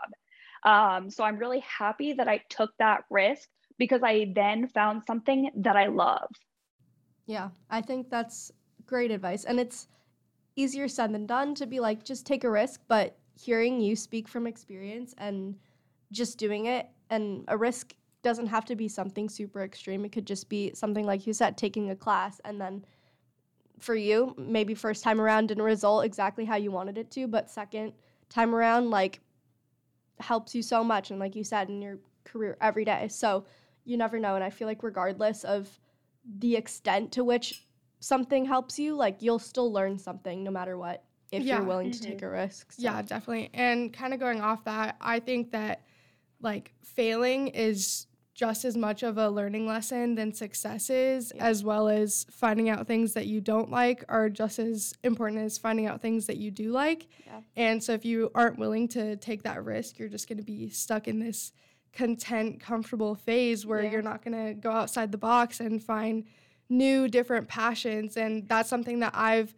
Um, 0.65 1.11
so 1.11 1.25
I'm 1.25 1.37
really 1.37 1.61
happy 1.61 2.15
that 2.15 2.29
I 2.29 2.43
took 2.49 2.71
that 2.79 3.05
risk 3.11 3.49
because 3.79 4.01
I 4.05 4.33
then 4.35 4.69
found 4.69 5.03
something 5.07 5.51
that 5.57 5.77
I 5.77 5.87
love. 5.87 6.29
Yeah, 7.27 7.51
I 7.71 7.81
think 7.81 8.11
that's 8.11 8.51
great 8.87 9.11
advice. 9.11 9.45
And 9.45 9.61
it's 9.61 9.89
easier 10.57 10.89
said 10.89 11.13
than 11.13 11.27
done 11.27 11.55
to 11.57 11.67
be 11.67 11.79
like, 11.81 12.05
just 12.05 12.27
take 12.27 12.45
a 12.45 12.51
risk, 12.51 12.81
but 12.89 13.17
hearing 13.35 13.81
you 13.81 13.95
speak 13.95 14.27
from 14.27 14.47
experience 14.47 15.15
and 15.19 15.57
just 16.11 16.39
doing 16.39 16.67
it, 16.67 16.89
and 17.11 17.45
a 17.49 17.57
risk 17.57 17.95
doesn't 18.23 18.49
have 18.49 18.65
to 18.65 18.75
be 18.75 18.89
something 18.89 19.29
super 19.29 19.63
extreme. 19.63 20.05
It 20.05 20.13
could 20.13 20.27
just 20.27 20.49
be 20.49 20.73
something 20.75 21.07
like 21.07 21.27
you 21.27 21.33
said, 21.33 21.57
taking 21.57 21.91
a 21.91 21.97
class 21.97 22.41
and 22.45 22.61
then 22.61 22.85
for 23.79 23.95
you, 23.95 24.35
maybe 24.37 24.75
first 24.75 25.05
time 25.05 25.21
around 25.21 25.47
didn't 25.47 25.63
result 25.63 26.05
exactly 26.05 26.45
how 26.45 26.57
you 26.57 26.71
wanted 26.71 26.99
it 26.99 27.11
to, 27.13 27.27
but 27.29 27.51
second 27.51 27.93
time 28.29 28.55
around, 28.55 28.91
like 28.91 29.21
helps 30.19 30.55
you 30.55 30.63
so 30.63 30.83
much. 30.83 31.11
And 31.11 31.21
like 31.21 31.37
you 31.37 31.45
said, 31.45 31.69
in 31.69 31.81
your 31.81 31.99
career 32.25 32.57
every 32.61 32.85
day. 32.85 33.09
So 33.09 33.45
you 33.89 33.97
never 33.97 34.19
know. 34.19 34.35
And 34.35 34.45
I 34.45 34.51
feel 34.51 34.69
like, 34.69 34.83
regardless 34.83 35.45
of 35.45 35.69
the 36.39 36.57
extent 36.57 37.13
to 37.13 37.25
which 37.25 37.67
something 38.01 38.45
helps 38.45 38.79
you, 38.79 38.95
like 38.95 39.23
you'll 39.23 39.39
still 39.39 39.73
learn 39.73 39.99
something 39.99 40.45
no 40.45 40.51
matter 40.51 40.77
what 40.77 41.05
if 41.33 41.43
yeah. 41.43 41.57
you're 41.57 41.67
willing 41.67 41.91
mm-hmm. 41.91 42.03
to 42.03 42.09
take 42.09 42.23
a 42.23 42.29
risk. 42.29 42.73
So. 42.73 42.83
Yeah, 42.83 43.03
definitely. 43.03 43.51
And 43.55 43.93
kind 43.93 44.15
of 44.15 44.21
going 44.21 44.41
off 44.41 44.65
that, 44.65 44.97
I 45.01 45.21
think 45.21 45.53
that 45.53 45.83
like 46.41 46.75
failing 46.83 47.49
is 47.49 48.07
just 48.35 48.65
as 48.65 48.77
much 48.77 49.03
of 49.03 49.19
a 49.19 49.29
learning 49.29 49.67
lesson 49.67 50.15
than 50.15 50.33
successes, 50.33 51.33
yeah. 51.35 51.45
as 51.45 51.65
well 51.65 51.89
as 51.89 52.25
finding 52.31 52.69
out 52.69 52.87
things 52.87 53.15
that 53.15 53.27
you 53.27 53.41
don't 53.41 53.69
like 53.69 54.05
are 54.09 54.29
just 54.29 54.61
as 54.61 54.95
important 55.03 55.43
as 55.43 55.59
finding 55.59 55.87
out 55.87 56.01
things 56.01 56.27
that 56.27 56.37
you 56.37 56.51
do 56.51 56.71
like. 56.71 57.09
Yeah. 57.27 57.41
And 57.57 57.83
so 57.83 57.95
if 57.95 58.05
you 58.05 58.31
aren't 58.37 58.59
willing 58.59 58.87
to 58.89 59.17
take 59.17 59.43
that 59.43 59.65
risk, 59.65 59.99
you're 59.99 60.09
just 60.09 60.29
going 60.29 60.39
to 60.39 60.45
be 60.45 60.69
stuck 60.69 61.09
in 61.09 61.19
this 61.19 61.53
content, 61.93 62.61
comfortable 62.61 63.15
phase 63.15 63.67
where 63.67 63.83
yeah. 63.83 63.91
you're 63.91 64.03
not 64.03 64.25
going 64.25 64.47
to 64.47 64.55
go 64.55 64.71
outside 64.71 65.13
the 65.13 65.19
box 65.19 65.61
and 65.61 65.83
find 65.83 66.25
new, 66.69 67.09
different 67.09 67.49
passions. 67.49 68.17
And 68.17 68.49
that's 68.49 68.69
something 68.69 69.01
that 69.01 69.13
I've 69.15 69.55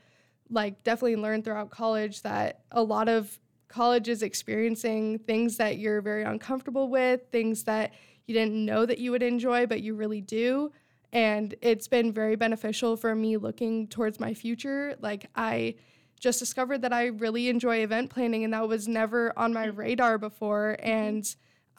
like 0.49 0.83
definitely 0.83 1.16
learned 1.16 1.45
throughout 1.45 1.71
college 1.71 2.23
that 2.23 2.62
a 2.73 2.83
lot 2.83 3.09
of 3.09 3.38
college 3.69 4.09
is 4.09 4.23
experiencing 4.23 5.19
things 5.21 5.57
that 5.59 5.79
you're 5.79 6.01
very 6.01 6.25
uncomfortable 6.25 6.88
with, 6.88 7.21
things 7.31 7.64
that 7.64 7.93
you 8.27 8.35
didn't 8.35 8.64
know 8.64 8.85
that 8.85 8.99
you 8.99 9.11
would 9.11 9.23
enjoy, 9.23 9.66
but 9.66 9.81
you 9.81 9.95
really 9.95 10.21
do. 10.21 10.73
And 11.12 11.55
it's 11.61 11.88
been 11.88 12.12
very 12.12 12.37
beneficial 12.37 12.97
for 12.97 13.14
me 13.14 13.37
looking 13.37 13.88
towards 13.88 14.21
my 14.21 14.35
future. 14.35 14.97
Like, 15.01 15.27
I 15.35 15.75
just 16.21 16.38
discovered 16.38 16.83
that 16.83 16.93
I 16.93 17.07
really 17.07 17.49
enjoy 17.49 17.79
event 17.79 18.11
planning, 18.11 18.45
and 18.45 18.53
that 18.53 18.69
was 18.69 18.87
never 18.87 19.37
on 19.37 19.53
my 19.53 19.69
mm. 19.69 19.77
radar 19.77 20.19
before. 20.19 20.77
And 20.81 21.25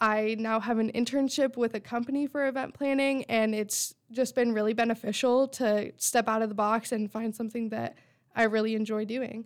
I 0.02 0.34
now 0.36 0.58
have 0.58 0.80
an 0.80 0.90
internship 0.90 1.56
with 1.56 1.74
a 1.74 1.80
company 1.80 2.26
for 2.26 2.48
event 2.48 2.74
planning, 2.74 3.22
and 3.26 3.54
it's 3.54 3.94
just 4.10 4.34
been 4.34 4.52
really 4.52 4.72
beneficial 4.72 5.46
to 5.48 5.92
step 5.96 6.26
out 6.26 6.42
of 6.42 6.48
the 6.48 6.56
box 6.56 6.90
and 6.90 7.08
find 7.10 7.32
something 7.32 7.68
that 7.68 7.96
I 8.34 8.42
really 8.44 8.74
enjoy 8.74 9.04
doing. 9.04 9.44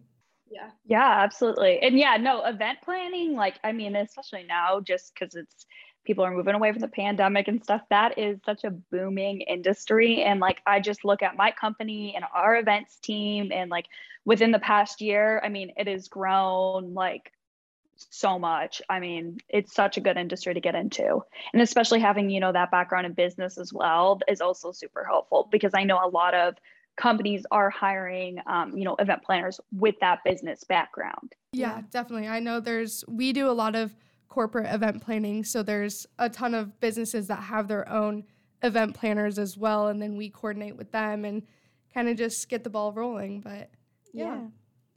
Yeah. 0.50 0.70
Yeah, 0.86 1.22
absolutely. 1.22 1.80
And 1.80 1.98
yeah, 1.98 2.16
no, 2.16 2.42
event 2.42 2.78
planning, 2.82 3.34
like, 3.34 3.56
I 3.64 3.72
mean, 3.72 3.94
especially 3.96 4.44
now, 4.44 4.80
just 4.80 5.12
because 5.12 5.34
it's 5.34 5.66
people 6.06 6.24
are 6.24 6.30
moving 6.30 6.54
away 6.54 6.72
from 6.72 6.80
the 6.80 6.88
pandemic 6.88 7.48
and 7.48 7.62
stuff 7.62 7.82
that 7.90 8.16
is 8.16 8.38
such 8.46 8.64
a 8.64 8.70
booming 8.70 9.40
industry 9.40 10.22
and 10.22 10.38
like 10.38 10.62
i 10.64 10.78
just 10.78 11.04
look 11.04 11.20
at 11.20 11.36
my 11.36 11.50
company 11.50 12.14
and 12.14 12.24
our 12.32 12.56
events 12.56 13.00
team 13.00 13.50
and 13.52 13.72
like 13.72 13.86
within 14.24 14.52
the 14.52 14.58
past 14.60 15.00
year 15.00 15.40
i 15.44 15.48
mean 15.48 15.72
it 15.76 15.88
has 15.88 16.06
grown 16.06 16.94
like 16.94 17.32
so 18.10 18.38
much 18.38 18.82
i 18.88 19.00
mean 19.00 19.38
it's 19.48 19.74
such 19.74 19.96
a 19.96 20.00
good 20.00 20.16
industry 20.16 20.52
to 20.54 20.60
get 20.60 20.74
into 20.74 21.20
and 21.52 21.62
especially 21.62 22.00
having 22.00 22.30
you 22.30 22.40
know 22.40 22.52
that 22.52 22.70
background 22.70 23.06
in 23.06 23.12
business 23.12 23.58
as 23.58 23.72
well 23.72 24.18
is 24.28 24.40
also 24.40 24.72
super 24.72 25.04
helpful 25.04 25.48
because 25.50 25.72
i 25.74 25.82
know 25.82 25.98
a 26.04 26.08
lot 26.08 26.34
of 26.34 26.54
companies 26.96 27.44
are 27.50 27.68
hiring 27.68 28.38
um, 28.46 28.76
you 28.76 28.84
know 28.84 28.96
event 28.96 29.22
planners 29.22 29.60
with 29.72 29.94
that 30.00 30.18
business 30.24 30.64
background 30.64 31.34
yeah 31.52 31.80
definitely 31.90 32.28
i 32.28 32.40
know 32.40 32.60
there's 32.60 33.04
we 33.08 33.32
do 33.32 33.48
a 33.48 33.52
lot 33.52 33.74
of 33.74 33.94
corporate 34.36 34.70
event 34.70 35.02
planning. 35.02 35.42
So 35.44 35.62
there's 35.62 36.06
a 36.18 36.28
ton 36.28 36.52
of 36.52 36.78
businesses 36.78 37.26
that 37.28 37.40
have 37.40 37.68
their 37.68 37.88
own 37.88 38.24
event 38.62 38.94
planners 38.94 39.38
as 39.38 39.56
well. 39.56 39.88
And 39.88 40.02
then 40.02 40.14
we 40.14 40.28
coordinate 40.28 40.76
with 40.76 40.92
them 40.92 41.24
and 41.24 41.42
kind 41.94 42.06
of 42.06 42.18
just 42.18 42.46
get 42.50 42.62
the 42.62 42.68
ball 42.68 42.92
rolling. 42.92 43.40
But 43.40 43.70
yeah. 44.12 44.24
yeah. 44.24 44.40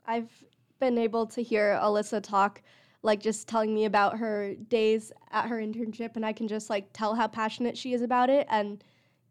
I've 0.06 0.44
been 0.82 0.98
able 0.98 1.26
to 1.28 1.42
hear 1.42 1.80
Alyssa 1.82 2.22
talk, 2.22 2.62
like 3.02 3.22
just 3.22 3.48
telling 3.48 3.74
me 3.74 3.86
about 3.86 4.18
her 4.18 4.56
days 4.56 5.12
at 5.32 5.48
her 5.48 5.58
internship. 5.58 6.16
And 6.16 6.26
I 6.26 6.34
can 6.34 6.48
just 6.48 6.70
like 6.70 6.90
tell 6.94 7.16
how 7.16 7.28
passionate 7.28 7.78
she 7.78 7.94
is 7.94 8.02
about 8.02 8.30
it. 8.30 8.46
And 8.50 8.84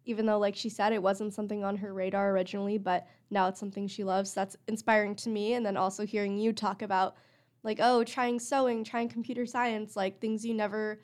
even 0.05 0.25
though, 0.25 0.39
like 0.39 0.57
she 0.57 0.71
said, 0.71 0.93
it 0.93 1.03
wasn't 1.03 1.35
something 1.35 1.65
on 1.65 1.77
her 1.77 1.93
radar 1.93 2.31
originally, 2.31 2.79
but 2.79 3.07
now 3.31 3.49
it's 3.49 3.61
something 3.61 3.87
she 3.87 4.05
loves. 4.05 4.33
That's 4.33 4.57
inspiring 4.69 5.15
to 5.17 5.29
me. 5.29 5.55
And 5.55 5.67
then 5.67 5.77
also 5.77 6.07
hearing 6.07 6.39
you 6.39 6.53
talk 6.53 6.81
about 6.81 7.17
like 7.63 7.79
oh 7.81 8.05
trying 8.05 8.39
sewing 8.39 8.85
trying 8.85 9.09
computer 9.09 9.47
science 9.47 9.97
like 9.97 10.21
things 10.21 10.45
you 10.45 10.55
never 10.55 11.01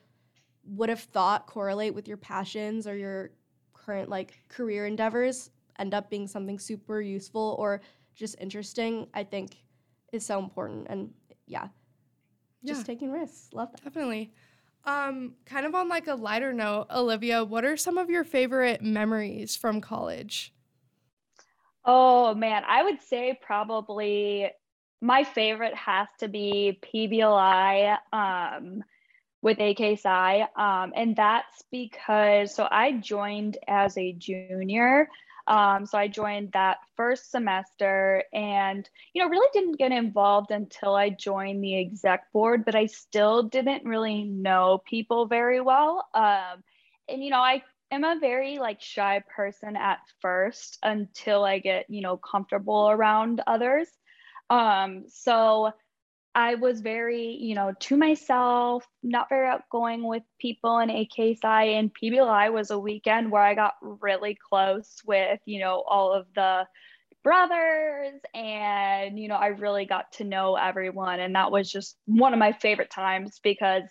would 0.64 0.88
have 0.88 1.00
thought 1.00 1.46
correlate 1.46 1.94
with 1.94 2.09
your 2.09 2.16
passions 2.16 2.87
or 2.87 2.96
your 2.96 3.31
current 3.74 4.09
like 4.09 4.33
career 4.48 4.87
endeavors 4.87 5.50
end 5.79 5.92
up 5.92 6.09
being 6.09 6.27
something 6.27 6.59
super 6.59 7.00
useful 7.00 7.57
or 7.59 7.81
just 8.14 8.37
interesting 8.40 9.07
i 9.14 9.22
think 9.22 9.57
is 10.12 10.24
so 10.24 10.38
important 10.38 10.87
and 10.88 11.12
yeah 11.46 11.68
just 12.64 12.81
yeah. 12.81 12.85
taking 12.85 13.11
risks 13.11 13.48
love 13.53 13.70
that 13.72 13.83
definitely 13.85 14.33
um 14.85 15.35
kind 15.46 15.66
of 15.66 15.74
on 15.74 15.88
like 15.88 16.07
a 16.07 16.14
lighter 16.14 16.53
note 16.53 16.87
olivia 16.90 17.44
what 17.44 17.64
are 17.64 17.77
some 17.77 17.98
of 17.98 18.11
your 18.11 18.24
favorite 18.24 18.83
memories 18.83 19.57
from 19.57 19.81
college 19.81 20.53
oh 21.85 22.35
man 22.35 22.62
i 22.66 22.83
would 22.83 23.00
say 23.03 23.38
probably 23.40 24.50
my 25.05 25.22
favorite 25.22 25.74
has 25.74 26.09
to 26.18 26.29
be 26.29 26.81
PBLI 26.83 27.98
um, 28.11 28.83
with 29.42 29.61
AK 29.61 29.98
Psi. 29.98 30.48
Um, 30.57 30.94
and 30.96 31.14
that's 31.14 31.62
because, 31.70 32.55
so 32.55 32.66
I 32.70 32.92
joined 32.92 33.59
as 33.68 33.98
a 33.98 34.14
junior. 34.14 35.11
Um, 35.47 35.87
so 35.87 35.99
I 35.99 36.09
joined 36.09 36.53
that 36.53 36.79
first 36.97 37.31
semester 37.31 38.25
and, 38.33 38.89
you 39.13 39.23
know, 39.23 39.29
really 39.29 39.49
didn't 39.53 39.79
get 39.79 39.93
involved 39.93 40.51
until 40.51 40.95
I 40.95 41.11
joined 41.11 41.63
the 41.63 41.79
exec 41.79 42.33
board, 42.33 42.65
but 42.65 42.75
I 42.75 42.87
still 42.87 43.43
didn't 43.43 43.85
really 43.85 44.25
know 44.25 44.81
people 44.89 45.27
very 45.27 45.61
well. 45.61 46.07
Um, 46.15 46.63
and, 47.09 47.23
you 47.23 47.31
know, 47.31 47.41
I 47.41 47.63
am 47.91 48.05
a 48.05 48.19
very 48.19 48.59
like 48.59 48.81
shy 48.81 49.23
person 49.35 49.77
at 49.77 49.99
first 50.21 50.79
until 50.83 51.45
I 51.45 51.59
get, 51.59 51.87
you 51.91 52.01
know, 52.01 52.17
comfortable 52.17 52.89
around 52.91 53.43
others. 53.47 53.89
Um, 54.49 55.05
so 55.09 55.73
I 56.35 56.57
was 56.57 56.81
very, 56.81 57.38
you 57.40 57.55
know, 57.55 57.73
to 57.81 57.97
myself, 57.97 58.87
not 59.03 59.29
very 59.29 59.47
outgoing 59.47 60.03
with 60.07 60.25
people 60.40 60.79
in 60.79 60.90
AK 60.90 61.38
Psi 61.40 61.62
and 61.64 61.92
PBLI 61.94 62.53
was 62.53 62.70
a 62.70 62.79
weekend 62.79 63.31
where 63.31 63.42
I 63.42 63.55
got 63.55 63.75
really 63.81 64.37
close 64.51 64.97
with, 65.07 65.38
you 65.47 65.61
know, 65.61 65.85
all 65.87 66.12
of 66.12 66.27
the 66.35 66.66
brothers 67.23 68.20
and, 68.35 69.18
you 69.18 69.29
know, 69.29 69.37
I 69.37 69.49
really 69.49 69.87
got 69.87 70.12
to 70.14 70.25
know 70.25 70.57
everyone. 70.57 71.20
And 71.20 71.35
that 71.37 71.53
was 71.53 71.70
just 71.70 71.97
one 72.07 72.33
of 72.33 72.38
my 72.38 72.53
favorite 72.53 72.90
times 72.90 73.40
because, 73.42 73.85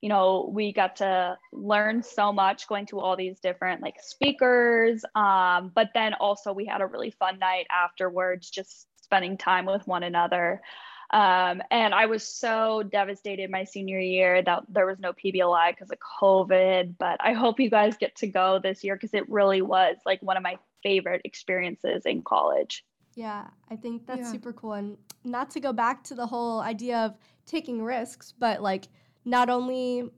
you 0.00 0.08
know, 0.08 0.50
we 0.54 0.72
got 0.72 0.96
to 0.96 1.36
learn 1.52 2.04
so 2.04 2.32
much 2.32 2.68
going 2.68 2.86
to 2.86 3.00
all 3.00 3.16
these 3.16 3.40
different 3.40 3.82
like 3.82 3.96
speakers. 4.00 5.04
Um, 5.16 5.72
but 5.74 5.88
then 5.94 6.14
also 6.14 6.52
we 6.52 6.64
had 6.64 6.80
a 6.80 6.86
really 6.86 7.10
fun 7.10 7.40
night 7.40 7.66
afterwards, 7.70 8.50
just 8.50 8.86
spending 9.02 9.36
time 9.36 9.66
with 9.66 9.86
one 9.86 10.04
another. 10.04 10.62
Um, 11.10 11.62
and 11.70 11.94
I 11.94 12.06
was 12.06 12.26
so 12.26 12.82
devastated 12.82 13.50
my 13.50 13.64
senior 13.64 13.98
year 13.98 14.42
that 14.42 14.64
there 14.68 14.86
was 14.86 14.98
no 14.98 15.12
PBLI 15.12 15.70
because 15.70 15.90
of 15.90 15.98
COVID. 16.20 16.96
But 16.98 17.16
I 17.20 17.32
hope 17.32 17.60
you 17.60 17.70
guys 17.70 17.96
get 17.96 18.16
to 18.16 18.26
go 18.26 18.58
this 18.62 18.84
year 18.84 18.94
because 18.94 19.14
it 19.14 19.28
really 19.28 19.62
was 19.62 19.96
like 20.04 20.22
one 20.22 20.36
of 20.36 20.42
my 20.42 20.58
favorite 20.82 21.22
experiences 21.24 22.04
in 22.04 22.22
college. 22.22 22.84
Yeah, 23.14 23.46
I 23.70 23.76
think 23.76 24.06
that's 24.06 24.20
yeah. 24.20 24.32
super 24.32 24.52
cool. 24.52 24.74
And 24.74 24.96
not 25.24 25.50
to 25.50 25.60
go 25.60 25.72
back 25.72 26.04
to 26.04 26.14
the 26.14 26.26
whole 26.26 26.60
idea 26.60 26.98
of 26.98 27.16
taking 27.46 27.82
risks, 27.82 28.32
but 28.38 28.62
like 28.62 28.88
not 29.24 29.48
only 29.50 30.10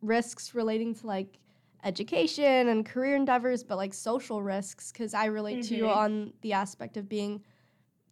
risks 0.00 0.54
relating 0.54 0.94
to 0.94 1.06
like 1.06 1.38
education 1.84 2.68
and 2.68 2.86
career 2.86 3.16
endeavors, 3.16 3.64
but 3.64 3.76
like 3.76 3.92
social 3.92 4.42
risks, 4.42 4.92
because 4.92 5.14
I 5.14 5.26
relate 5.26 5.58
mm-hmm. 5.58 5.68
to 5.68 5.76
you 5.76 5.88
on 5.88 6.32
the 6.42 6.52
aspect 6.52 6.96
of 6.96 7.08
being 7.08 7.42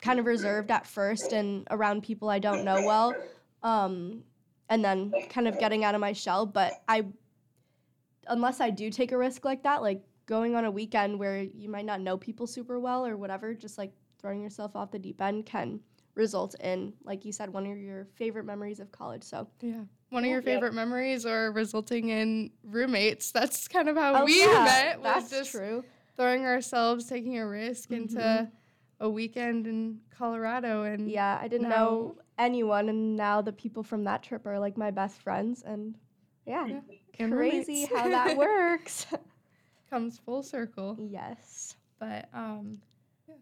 kind 0.00 0.18
of 0.18 0.26
reserved 0.26 0.70
at 0.70 0.86
first 0.86 1.32
and 1.32 1.66
around 1.70 2.02
people 2.02 2.28
I 2.30 2.38
don't 2.38 2.64
know 2.64 2.84
well. 2.84 3.14
Um, 3.62 4.24
and 4.68 4.84
then 4.84 5.12
kind 5.28 5.48
of 5.48 5.58
getting 5.58 5.84
out 5.84 5.94
of 5.94 6.00
my 6.00 6.12
shell. 6.12 6.46
But 6.46 6.72
I, 6.88 7.04
unless 8.28 8.60
I 8.60 8.70
do 8.70 8.90
take 8.90 9.12
a 9.12 9.18
risk 9.18 9.44
like 9.44 9.64
that, 9.64 9.82
like 9.82 10.02
going 10.26 10.54
on 10.54 10.64
a 10.64 10.70
weekend 10.70 11.18
where 11.18 11.42
you 11.42 11.68
might 11.68 11.84
not 11.84 12.00
know 12.00 12.16
people 12.16 12.46
super 12.46 12.78
well 12.78 13.04
or 13.04 13.16
whatever, 13.16 13.52
just 13.52 13.76
like 13.76 13.92
throwing 14.20 14.40
yourself 14.40 14.76
off 14.76 14.92
the 14.92 14.98
deep 14.98 15.20
end 15.20 15.44
can 15.44 15.80
result 16.14 16.54
in, 16.60 16.92
like 17.04 17.24
you 17.24 17.32
said, 17.32 17.52
one 17.52 17.66
of 17.66 17.78
your 17.78 18.06
favorite 18.14 18.44
memories 18.44 18.78
of 18.80 18.92
college. 18.92 19.24
So, 19.24 19.48
yeah. 19.60 19.82
One 20.10 20.24
of 20.24 20.30
your 20.30 20.42
favorite 20.42 20.72
yeah. 20.72 20.76
memories 20.76 21.26
or 21.26 21.52
resulting 21.52 22.08
in 22.08 22.50
roommates. 22.64 23.30
That's 23.32 23.68
kind 23.68 23.88
of 23.88 23.96
how 23.96 24.22
oh, 24.22 24.24
we 24.24 24.40
yeah, 24.40 24.64
met. 24.64 25.02
That's 25.02 25.30
just 25.30 25.50
true. 25.52 25.84
Throwing 26.16 26.44
ourselves, 26.44 27.06
taking 27.06 27.38
a 27.38 27.46
risk 27.46 27.90
mm-hmm. 27.90 28.02
into 28.02 28.50
a 29.00 29.08
weekend 29.08 29.66
in 29.66 29.98
Colorado 30.16 30.84
and 30.84 31.10
yeah, 31.10 31.38
I 31.40 31.48
didn't 31.48 31.68
now, 31.68 31.76
know 31.76 32.16
anyone 32.38 32.88
and 32.88 33.16
now 33.16 33.40
the 33.40 33.52
people 33.52 33.82
from 33.82 34.04
that 34.04 34.22
trip 34.22 34.46
are 34.46 34.58
like 34.58 34.76
my 34.76 34.90
best 34.90 35.20
friends 35.22 35.62
and 35.66 35.96
yeah, 36.46 36.66
yeah. 36.66 37.28
crazy 37.28 37.84
how 37.94 38.08
that 38.08 38.36
works. 38.36 39.06
Comes 39.88 40.18
full 40.18 40.42
circle. 40.42 40.96
Yes. 41.00 41.76
But 41.98 42.28
um 42.34 42.80
yeah. 43.26 43.34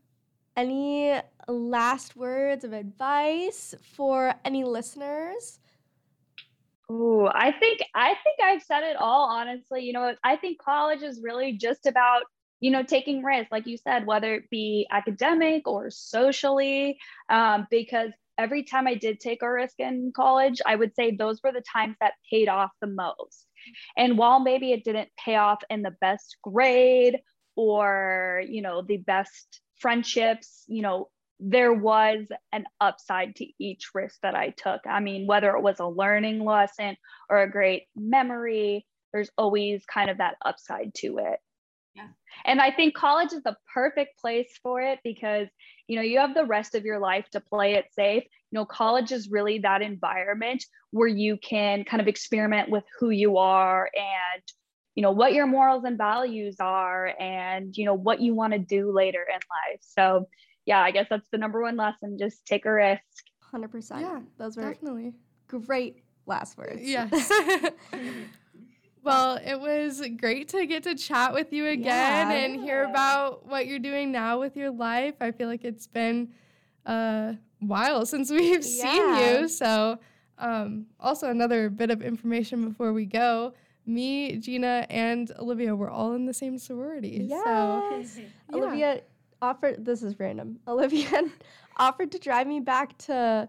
Any 0.57 1.21
last 1.49 2.17
words 2.17 2.65
of 2.65 2.73
advice 2.73 3.75
for 3.83 4.35
any 4.45 4.65
listeners? 4.65 5.59
Ooh, 6.91 7.27
I 7.27 7.53
think 7.53 7.81
I 7.95 8.15
think 8.23 8.41
I've 8.43 8.63
said 8.63 8.85
it 8.85 8.97
all 8.97 9.29
honestly. 9.29 9.83
You 9.83 9.93
know, 9.93 10.15
I 10.23 10.37
think 10.37 10.63
college 10.63 11.03
is 11.03 11.21
really 11.21 11.53
just 11.53 11.85
about 11.87 12.23
you 12.61 12.71
know, 12.71 12.83
taking 12.83 13.23
risks, 13.23 13.53
like 13.53 13.67
you 13.67 13.77
said, 13.77 14.07
whether 14.07 14.35
it 14.35 14.51
be 14.51 14.87
academic 14.91 15.67
or 15.69 15.91
socially, 15.91 16.99
um, 17.29 17.67
because 17.71 18.11
every 18.37 18.63
time 18.65 18.87
I 18.87 18.95
did 18.95 19.21
take 19.21 19.43
a 19.43 19.51
risk 19.51 19.75
in 19.79 20.13
college, 20.15 20.61
I 20.65 20.77
would 20.77 20.95
say 20.95 21.11
those 21.11 21.41
were 21.43 21.53
the 21.53 21.63
times 21.73 21.97
that 22.01 22.15
paid 22.31 22.49
off 22.49 22.71
the 22.81 22.87
most. 22.87 23.47
And 23.97 24.17
while 24.17 24.41
maybe 24.41 24.73
it 24.73 24.85
didn't 24.85 25.11
pay 25.23 25.37
off 25.37 25.63
in 25.69 25.83
the 25.83 25.97
best 26.01 26.37
grade 26.43 27.19
or, 27.57 28.43
you 28.49 28.63
know, 28.63 28.83
the 28.83 28.99
best 28.99 29.61
friendships, 29.81 30.65
you 30.69 30.83
know, 30.83 31.09
there 31.41 31.73
was 31.73 32.27
an 32.53 32.65
upside 32.81 33.37
to 33.37 33.47
each 33.59 33.91
risk 33.95 34.19
that 34.23 34.35
I 34.35 34.51
took. 34.51 34.81
I 34.87 35.01
mean, 35.01 35.27
whether 35.27 35.55
it 35.57 35.63
was 35.63 35.79
a 35.81 35.87
learning 35.87 36.45
lesson 36.45 36.97
or 37.29 37.39
a 37.39 37.51
great 37.51 37.85
memory, 37.95 38.87
there's 39.13 39.31
always 39.39 39.85
kind 39.87 40.11
of 40.11 40.19
that 40.19 40.37
upside 40.45 40.95
to 40.97 41.19
it. 41.19 41.39
Yeah. 41.99 42.09
And 42.45 42.61
I 42.61 42.71
think 42.71 42.95
college 42.95 43.33
is 43.33 43.43
the 43.43 43.57
perfect 43.73 44.19
place 44.21 44.59
for 44.63 44.81
it 44.81 45.01
because, 45.03 45.49
you 45.87 45.97
know, 45.97 46.03
you 46.03 46.19
have 46.19 46.35
the 46.35 46.45
rest 46.45 46.75
of 46.75 46.85
your 46.85 46.99
life 46.99 47.27
to 47.33 47.41
play 47.41 47.75
it 47.75 47.87
safe. 47.93 48.23
You 48.51 48.59
know, 48.59 48.65
college 48.65 49.13
is 49.13 49.29
really 49.31 49.59
that 49.61 49.83
environment 49.83 50.65
where 50.91 51.09
you 51.09 51.37
can 51.37 51.85
kind 51.85 52.01
of 52.01 52.09
experiment 52.09 52.71
with 52.71 52.85
who 52.99 53.11
you 53.11 53.39
are 53.39 53.91
and, 53.95 54.43
you 54.95 55.03
know, 55.03 55.11
what 55.11 55.33
your 55.33 55.47
morals 55.47 55.85
and 55.85 55.99
values 55.99 56.57
are 56.61 57.13
and, 57.21 57.77
you 57.77 57.85
know, 57.85 57.95
what 57.95 58.21
you 58.21 58.35
want 58.35 58.53
to 58.53 58.59
do 58.59 58.93
later 58.93 59.27
in 59.29 59.35
life. 59.35 59.81
So, 59.81 60.29
yeah, 60.65 60.81
I 60.81 60.91
guess 60.91 61.07
that's 61.11 61.29
the 61.31 61.39
number 61.39 61.61
one 61.63 61.77
lesson. 61.77 62.19
Just 62.19 62.47
take 62.47 62.67
a 62.67 62.73
risk. 62.73 63.03
100%. 63.53 64.01
Yeah, 64.01 64.21
those 64.39 64.57
were 64.57 64.63
definitely 64.63 65.15
great 65.49 66.05
last 66.27 66.57
words. 66.57 66.83
Yes. 66.83 67.31
well, 69.09 69.41
it 69.45 69.59
was 69.59 70.03
great 70.19 70.49
to 70.49 70.67
get 70.67 70.83
to 70.85 70.95
chat 70.95 71.33
with 71.33 71.53
you 71.53 71.67
again 71.67 72.31
yeah. 72.31 72.33
and 72.33 72.61
hear 72.61 72.85
about 72.85 73.47
what 73.47 73.67
you're 73.67 73.79
doing 73.79 74.13
now 74.13 74.39
with 74.39 74.57
your 74.57 74.71
life. 74.71 75.15
I 75.21 75.33
feel 75.33 75.49
like 75.49 75.65
it's 75.65 75.87
been 75.87 76.29
a 76.85 77.37
while 77.61 78.07
since 78.07 78.31
we've 78.39 78.65
yeah. 78.65 78.93
seen 78.93 79.17
you. 79.17 79.49
So, 79.49 79.99
um, 80.39 80.87
also, 81.01 81.31
another 81.31 81.71
bit 81.71 81.91
of 81.91 82.03
information 82.03 82.69
before 82.69 82.93
we 82.93 83.07
go 83.07 83.55
me, 83.89 84.37
Gina, 84.37 84.87
and 84.91 85.33
Olivia 85.39 85.75
were 85.75 85.91
all 85.91 86.13
in 86.13 86.27
the 86.27 86.35
same 86.35 86.59
sorority. 86.59 87.27
Yes. 87.29 87.43
So, 87.45 88.21
yeah. 88.23 88.57
Olivia 88.57 89.01
offered 89.41 89.85
this 89.85 90.03
is 90.03 90.21
random. 90.21 90.61
Olivia 90.69 91.25
offered 91.79 92.13
to 92.13 92.19
drive 92.19 92.47
me 92.47 92.61
back 92.61 92.97
to 92.99 93.49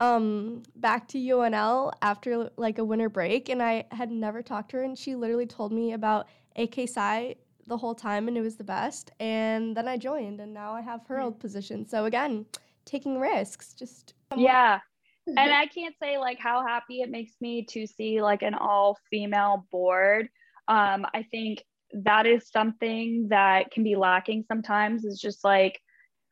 um 0.00 0.62
back 0.76 1.06
to 1.08 1.18
UNL 1.18 1.92
after 2.02 2.50
like 2.56 2.78
a 2.78 2.84
winter 2.84 3.08
break 3.08 3.48
and 3.48 3.62
I 3.62 3.84
had 3.90 4.10
never 4.10 4.42
talked 4.42 4.70
to 4.72 4.78
her 4.78 4.82
and 4.82 4.98
she 4.98 5.14
literally 5.14 5.46
told 5.46 5.72
me 5.72 5.92
about 5.92 6.26
AK 6.56 6.88
Psi 6.88 7.36
the 7.66 7.76
whole 7.76 7.94
time 7.94 8.28
and 8.28 8.36
it 8.36 8.42
was 8.42 8.56
the 8.56 8.64
best 8.64 9.12
and 9.20 9.76
then 9.76 9.88
I 9.88 9.96
joined 9.96 10.40
and 10.40 10.52
now 10.52 10.72
I 10.72 10.82
have 10.82 11.06
her 11.06 11.20
old 11.20 11.38
position. 11.38 11.86
So 11.86 12.04
again, 12.04 12.46
taking 12.84 13.18
risks, 13.20 13.72
just 13.72 14.14
Yeah. 14.36 14.80
And 15.26 15.52
I 15.52 15.66
can't 15.66 15.94
say 16.02 16.18
like 16.18 16.38
how 16.38 16.66
happy 16.66 17.00
it 17.00 17.10
makes 17.10 17.34
me 17.40 17.64
to 17.70 17.86
see 17.86 18.20
like 18.20 18.42
an 18.42 18.54
all 18.54 18.98
female 19.10 19.66
board. 19.70 20.28
Um 20.68 21.06
I 21.14 21.24
think 21.30 21.62
that 21.92 22.26
is 22.26 22.50
something 22.50 23.28
that 23.28 23.70
can 23.70 23.84
be 23.84 23.94
lacking 23.94 24.44
sometimes 24.48 25.04
is 25.04 25.20
just 25.20 25.44
like 25.44 25.80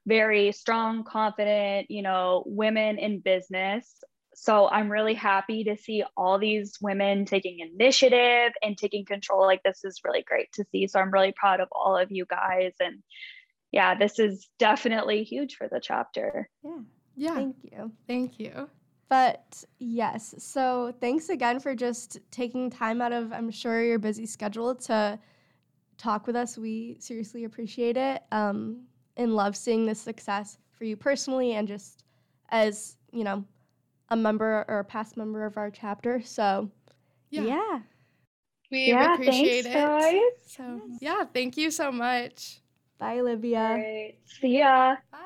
very 0.07 0.53
strong 0.53 1.05
confident 1.05 1.91
you 1.91 2.03
know 2.03 2.43
women 2.47 2.99
in 2.99 3.21
business. 3.21 4.03
So 4.35 4.69
i'm 4.69 4.91
really 4.91 5.15
happy 5.15 5.65
to 5.65 5.77
see 5.77 6.05
all 6.17 6.39
these 6.39 6.79
women 6.81 7.25
taking 7.25 7.61
initiative 7.61 8.53
and 8.63 8.77
taking 8.77 9.05
control. 9.05 9.43
Like 9.43 9.63
this 9.63 9.85
is 9.85 10.01
really 10.05 10.23
great 10.23 10.53
to 10.55 10.65
see. 10.73 10.87
So 10.87 11.01
i'm 11.01 11.13
really 11.13 11.33
proud 11.37 11.61
of 11.61 11.69
all 11.73 11.97
of 11.97 12.11
you 12.11 12.25
guys. 12.27 12.73
And 12.81 13.03
yeah 13.71 13.95
this 13.95 14.19
is 14.19 14.49
definitely 14.59 15.25
huge 15.25 15.57
for 15.57 15.69
the 15.69 15.81
chapter. 15.83 16.49
Yeah. 16.65 16.79
Yeah. 17.15 17.35
Thank 17.35 17.57
you. 17.63 17.93
Thank 18.07 18.39
you. 18.41 18.71
But 19.09 19.65
yes 19.79 20.35
so 20.39 20.95
thanks 21.01 21.29
again 21.29 21.61
for 21.61 21.75
just 21.75 22.19
taking 22.31 22.71
time 22.71 23.03
out 23.03 23.13
of 23.13 23.31
i'm 23.33 23.51
sure 23.51 23.85
your 23.85 23.99
busy 23.99 24.25
schedule 24.25 24.75
to 24.75 25.19
talk 26.03 26.27
with 26.27 26.37
us. 26.37 26.59
We 26.59 26.97
seriously 26.99 27.45
appreciate 27.45 27.97
it. 27.97 28.23
Um, 28.33 28.83
and 29.17 29.35
love 29.35 29.57
seeing 29.57 29.87
this 29.87 30.01
success 30.01 30.59
for 30.73 30.85
you 30.85 30.97
personally 30.97 31.53
and 31.53 31.69
just 31.69 32.05
as, 32.51 32.97
you 33.13 33.25
know, 33.25 33.45
a 34.11 34.17
member 34.17 34.65
or 34.69 34.81
a 34.81 34.85
past 34.85 35.17
member 35.17 35.45
of 35.45 35.57
our 35.57 35.71
chapter. 35.71 36.23
So, 36.23 36.71
yeah. 37.31 37.43
yeah. 37.43 37.81
We 38.71 38.87
yeah, 38.89 39.15
appreciate 39.15 39.65
thanks, 39.65 39.69
it. 39.69 39.73
Guys. 39.75 40.21
So, 40.47 40.81
yes. 40.89 40.99
yeah, 41.01 41.25
thank 41.33 41.57
you 41.57 41.71
so 41.71 41.93
much. 41.93 42.61
Bye, 42.99 43.19
Olivia. 43.21 43.75
Great. 43.75 44.19
See 44.25 44.59
ya. 44.59 44.97
Bye. 45.11 45.19